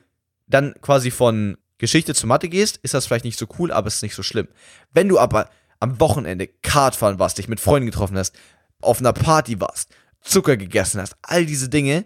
dann 0.47 0.73
quasi 0.81 1.11
von 1.11 1.57
Geschichte 1.77 2.15
zu 2.15 2.27
Mathe 2.27 2.49
gehst, 2.49 2.77
ist 2.83 2.93
das 2.93 3.05
vielleicht 3.05 3.25
nicht 3.25 3.37
so 3.37 3.45
cool, 3.59 3.71
aber 3.71 3.87
es 3.87 3.95
ist 3.95 4.01
nicht 4.01 4.15
so 4.15 4.23
schlimm. 4.23 4.47
Wenn 4.93 5.07
du 5.07 5.19
aber 5.19 5.49
am 5.79 5.99
Wochenende 5.99 6.47
Kartfahren 6.47 7.19
warst, 7.19 7.37
dich 7.37 7.47
mit 7.47 7.59
Freunden 7.59 7.85
getroffen 7.85 8.17
hast, 8.17 8.35
auf 8.81 8.99
einer 8.99 9.13
Party 9.13 9.61
warst, 9.61 9.95
Zucker 10.21 10.57
gegessen 10.57 10.99
hast, 10.99 11.15
all 11.21 11.45
diese 11.45 11.69
Dinge, 11.69 12.05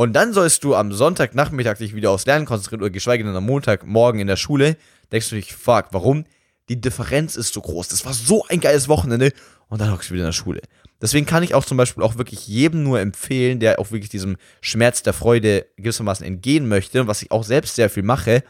und 0.00 0.14
dann 0.14 0.32
sollst 0.32 0.64
du 0.64 0.74
am 0.74 0.94
Sonntagnachmittag 0.94 1.76
dich 1.76 1.94
wieder 1.94 2.10
aufs 2.10 2.24
Lernen 2.24 2.46
konzentrieren 2.46 2.80
oder 2.80 2.88
geschweige 2.88 3.22
denn 3.22 3.36
am 3.36 3.44
Montagmorgen 3.44 4.18
in 4.18 4.28
der 4.28 4.36
Schule, 4.36 4.78
denkst 5.12 5.28
du 5.28 5.34
dich, 5.36 5.52
fuck, 5.52 5.88
warum? 5.90 6.24
Die 6.70 6.80
Differenz 6.80 7.36
ist 7.36 7.52
so 7.52 7.60
groß. 7.60 7.88
Das 7.88 8.06
war 8.06 8.14
so 8.14 8.46
ein 8.48 8.60
geiles 8.60 8.88
Wochenende 8.88 9.30
und 9.68 9.78
dann 9.78 9.92
hockst 9.92 10.08
du 10.08 10.14
wieder 10.14 10.22
in 10.22 10.28
der 10.28 10.32
Schule. 10.32 10.62
Deswegen 11.02 11.26
kann 11.26 11.42
ich 11.42 11.54
auch 11.54 11.66
zum 11.66 11.76
Beispiel 11.76 12.02
auch 12.02 12.16
wirklich 12.16 12.48
jedem 12.48 12.82
nur 12.82 12.98
empfehlen, 12.98 13.60
der 13.60 13.78
auch 13.78 13.90
wirklich 13.90 14.08
diesem 14.08 14.38
Schmerz 14.62 15.02
der 15.02 15.12
Freude 15.12 15.66
gewissermaßen 15.76 16.24
entgehen 16.24 16.66
möchte, 16.66 17.06
was 17.06 17.20
ich 17.20 17.30
auch 17.30 17.44
selbst 17.44 17.74
sehr 17.74 17.90
viel 17.90 18.02
mache. 18.02 18.42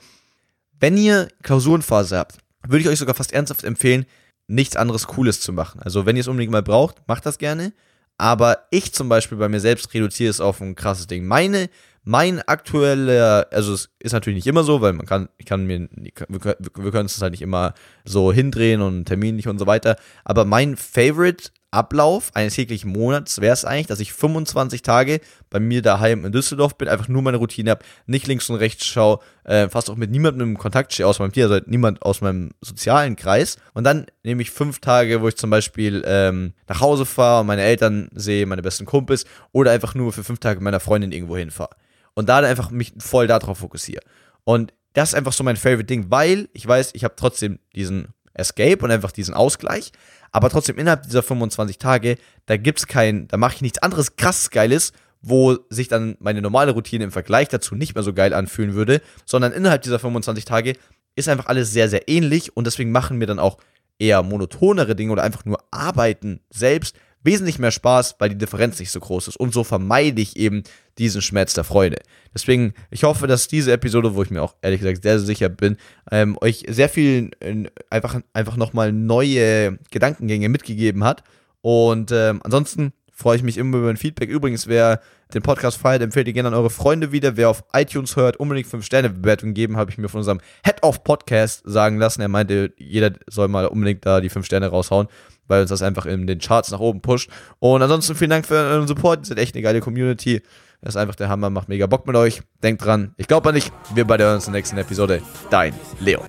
Wenn 0.78 0.96
ihr 0.96 1.26
Klausurenphase 1.42 2.16
habt, 2.16 2.38
würde 2.64 2.82
ich 2.82 2.88
euch 2.88 3.00
sogar 3.00 3.16
fast 3.16 3.32
ernsthaft 3.32 3.64
empfehlen, 3.64 4.06
nichts 4.46 4.76
anderes 4.76 5.08
Cooles 5.08 5.40
zu 5.40 5.52
machen. 5.52 5.82
Also 5.82 6.06
wenn 6.06 6.14
ihr 6.14 6.20
es 6.20 6.28
unbedingt 6.28 6.52
mal 6.52 6.62
braucht, 6.62 7.08
macht 7.08 7.26
das 7.26 7.38
gerne. 7.38 7.72
Aber 8.20 8.66
ich 8.70 8.92
zum 8.92 9.08
Beispiel 9.08 9.38
bei 9.38 9.48
mir 9.48 9.60
selbst 9.60 9.94
reduziere 9.94 10.30
es 10.30 10.40
auf 10.40 10.60
ein 10.60 10.74
krasses 10.74 11.06
Ding. 11.06 11.26
Meine 11.26 11.70
mein 12.02 12.40
aktueller, 12.40 13.46
also 13.50 13.74
es 13.74 13.90
ist 13.98 14.12
natürlich 14.12 14.38
nicht 14.38 14.46
immer 14.46 14.64
so, 14.64 14.80
weil 14.80 14.94
man 14.94 15.06
kann, 15.06 15.28
ich 15.36 15.44
kann 15.44 15.66
mir, 15.66 15.88
wir, 16.28 16.90
können 16.90 17.06
es 17.06 17.20
halt 17.20 17.32
nicht 17.32 17.42
immer 17.42 17.74
so 18.04 18.32
hindrehen 18.32 18.80
und 18.80 19.04
terminlich 19.04 19.48
und 19.48 19.58
so 19.58 19.66
weiter. 19.66 19.96
Aber 20.24 20.44
mein 20.44 20.76
Favorite 20.76 21.50
Ablauf 21.72 22.30
eines 22.34 22.54
täglichen 22.54 22.90
Monats 22.90 23.40
wäre 23.40 23.52
es 23.52 23.64
eigentlich, 23.64 23.86
dass 23.86 24.00
ich 24.00 24.12
25 24.12 24.82
Tage 24.82 25.20
bei 25.50 25.60
mir 25.60 25.82
daheim 25.82 26.24
in 26.24 26.32
Düsseldorf 26.32 26.76
bin, 26.76 26.88
einfach 26.88 27.06
nur 27.06 27.22
meine 27.22 27.36
Routine 27.36 27.70
habe, 27.70 27.84
nicht 28.06 28.26
links 28.26 28.50
und 28.50 28.56
rechts 28.56 28.86
schaue, 28.86 29.20
äh, 29.44 29.68
fast 29.68 29.88
auch 29.88 29.96
mit 29.96 30.10
niemandem 30.10 30.50
im 30.50 30.58
Kontakt 30.58 30.92
stehe 30.92 31.06
aus 31.06 31.20
meinem 31.20 31.32
Tier, 31.32 31.48
also 31.48 31.64
niemand 31.66 32.02
aus 32.02 32.20
meinem 32.20 32.50
sozialen 32.60 33.14
Kreis. 33.14 33.56
Und 33.72 33.84
dann 33.84 34.06
nehme 34.24 34.42
ich 34.42 34.50
fünf 34.50 34.80
Tage, 34.80 35.20
wo 35.22 35.28
ich 35.28 35.36
zum 35.36 35.50
Beispiel 35.50 36.02
ähm, 36.06 36.54
nach 36.66 36.80
Hause 36.80 37.06
fahre, 37.06 37.44
meine 37.44 37.62
Eltern 37.62 38.08
sehe, 38.14 38.46
meine 38.46 38.62
besten 38.62 38.84
Kumpels 38.84 39.24
oder 39.52 39.70
einfach 39.70 39.94
nur 39.94 40.12
für 40.12 40.24
fünf 40.24 40.40
Tage 40.40 40.58
mit 40.58 40.64
meiner 40.64 40.80
Freundin 40.80 41.12
irgendwo 41.12 41.36
hinfahre 41.36 41.76
und 42.14 42.28
da 42.28 42.40
dann 42.40 42.50
einfach 42.50 42.70
mich 42.70 42.92
voll 42.98 43.26
darauf 43.26 43.58
fokussiere. 43.58 44.02
Und 44.44 44.72
das 44.92 45.10
ist 45.10 45.14
einfach 45.14 45.32
so 45.32 45.44
mein 45.44 45.56
Favorite 45.56 45.84
Ding, 45.84 46.06
weil 46.08 46.48
ich 46.52 46.66
weiß, 46.66 46.90
ich 46.94 47.04
habe 47.04 47.14
trotzdem 47.16 47.60
diesen 47.74 48.08
Escape 48.34 48.78
und 48.84 48.90
einfach 48.90 49.12
diesen 49.12 49.34
Ausgleich, 49.34 49.92
aber 50.32 50.50
trotzdem 50.50 50.78
innerhalb 50.78 51.02
dieser 51.02 51.22
25 51.22 51.78
Tage, 51.78 52.16
da 52.46 52.56
gibt's 52.56 52.86
kein, 52.86 53.28
da 53.28 53.36
mache 53.36 53.56
ich 53.56 53.62
nichts 53.62 53.78
anderes 53.78 54.16
krass 54.16 54.50
Geiles, 54.50 54.92
wo 55.22 55.58
sich 55.68 55.88
dann 55.88 56.16
meine 56.20 56.40
normale 56.40 56.72
Routine 56.72 57.04
im 57.04 57.12
Vergleich 57.12 57.48
dazu 57.48 57.74
nicht 57.74 57.94
mehr 57.94 58.02
so 58.04 58.12
geil 58.12 58.32
anfühlen 58.32 58.74
würde, 58.74 59.02
sondern 59.26 59.52
innerhalb 59.52 59.82
dieser 59.82 59.98
25 59.98 60.44
Tage 60.44 60.74
ist 61.16 61.28
einfach 61.28 61.46
alles 61.46 61.72
sehr, 61.72 61.88
sehr 61.88 62.08
ähnlich 62.08 62.56
und 62.56 62.66
deswegen 62.66 62.92
machen 62.92 63.18
mir 63.18 63.26
dann 63.26 63.38
auch 63.38 63.58
eher 63.98 64.22
monotonere 64.22 64.96
Dinge 64.96 65.12
oder 65.12 65.22
einfach 65.22 65.44
nur 65.44 65.62
Arbeiten 65.70 66.40
selbst 66.48 66.96
wesentlich 67.22 67.58
mehr 67.58 67.70
Spaß, 67.70 68.16
weil 68.18 68.30
die 68.30 68.38
Differenz 68.38 68.78
nicht 68.78 68.90
so 68.90 69.00
groß 69.00 69.28
ist. 69.28 69.36
Und 69.36 69.52
so 69.52 69.64
vermeide 69.64 70.20
ich 70.20 70.36
eben 70.36 70.62
diesen 70.98 71.22
Schmerz 71.22 71.54
der 71.54 71.64
Freude. 71.64 71.96
Deswegen, 72.34 72.74
ich 72.90 73.04
hoffe, 73.04 73.26
dass 73.26 73.48
diese 73.48 73.72
Episode, 73.72 74.14
wo 74.14 74.22
ich 74.22 74.30
mir 74.30 74.42
auch 74.42 74.54
ehrlich 74.62 74.80
gesagt 74.80 75.02
sehr, 75.02 75.18
sehr 75.18 75.26
sicher 75.26 75.48
bin, 75.48 75.76
ähm, 76.10 76.36
euch 76.40 76.64
sehr 76.68 76.88
viel 76.88 77.30
äh, 77.40 77.64
einfach, 77.90 78.20
einfach 78.32 78.56
nochmal 78.56 78.92
neue 78.92 79.78
Gedankengänge 79.90 80.48
mitgegeben 80.48 81.04
hat. 81.04 81.22
Und 81.62 82.10
ähm, 82.12 82.40
ansonsten 82.42 82.92
freue 83.12 83.36
ich 83.36 83.42
mich 83.42 83.58
immer 83.58 83.78
über 83.78 83.90
ein 83.90 83.98
Feedback. 83.98 84.30
Übrigens, 84.30 84.66
wer 84.66 85.00
den 85.34 85.42
Podcast 85.42 85.76
feiert, 85.76 86.02
empfehlt 86.02 86.26
ihr 86.26 86.32
gerne 86.32 86.48
an 86.48 86.54
eure 86.54 86.70
Freunde 86.70 87.12
wieder. 87.12 87.36
Wer 87.36 87.50
auf 87.50 87.64
iTunes 87.74 88.16
hört, 88.16 88.38
unbedingt 88.38 88.66
5-Sterne-Bewertung 88.66 89.52
geben, 89.52 89.76
habe 89.76 89.90
ich 89.90 89.98
mir 89.98 90.08
von 90.08 90.18
unserem 90.18 90.40
Head 90.64 90.82
of 90.82 91.04
Podcast 91.04 91.62
sagen 91.64 91.98
lassen. 91.98 92.22
Er 92.22 92.28
meinte, 92.28 92.72
jeder 92.78 93.12
soll 93.28 93.48
mal 93.48 93.66
unbedingt 93.66 94.06
da 94.06 94.20
die 94.20 94.30
5 94.30 94.46
Sterne 94.46 94.68
raushauen 94.68 95.08
weil 95.50 95.60
uns 95.62 95.70
das 95.70 95.82
einfach 95.82 96.06
in 96.06 96.26
den 96.26 96.38
Charts 96.38 96.70
nach 96.70 96.80
oben 96.80 97.02
pusht. 97.02 97.28
Und 97.58 97.82
ansonsten 97.82 98.14
vielen 98.14 98.30
Dank 98.30 98.46
für 98.46 98.54
euren 98.54 98.86
Support. 98.86 99.20
Ihr 99.20 99.26
seid 99.26 99.38
echt 99.38 99.54
eine 99.54 99.62
geile 99.62 99.80
Community. 99.80 100.42
Das 100.80 100.94
ist 100.94 100.96
einfach 100.96 101.16
der 101.16 101.28
Hammer, 101.28 101.50
macht 101.50 101.68
mega 101.68 101.86
Bock 101.86 102.06
mit 102.06 102.16
euch. 102.16 102.40
Denkt 102.62 102.82
dran, 102.84 103.12
ich 103.18 103.26
glaube 103.26 103.50
an 103.50 103.56
dich. 103.56 103.70
Wir 103.92 104.06
beide 104.06 104.24
hören 104.24 104.36
uns 104.36 104.46
in 104.46 104.52
der 104.52 104.60
nächsten 104.60 104.78
Episode. 104.78 105.20
Dein 105.50 105.74
Leo. 105.98 106.20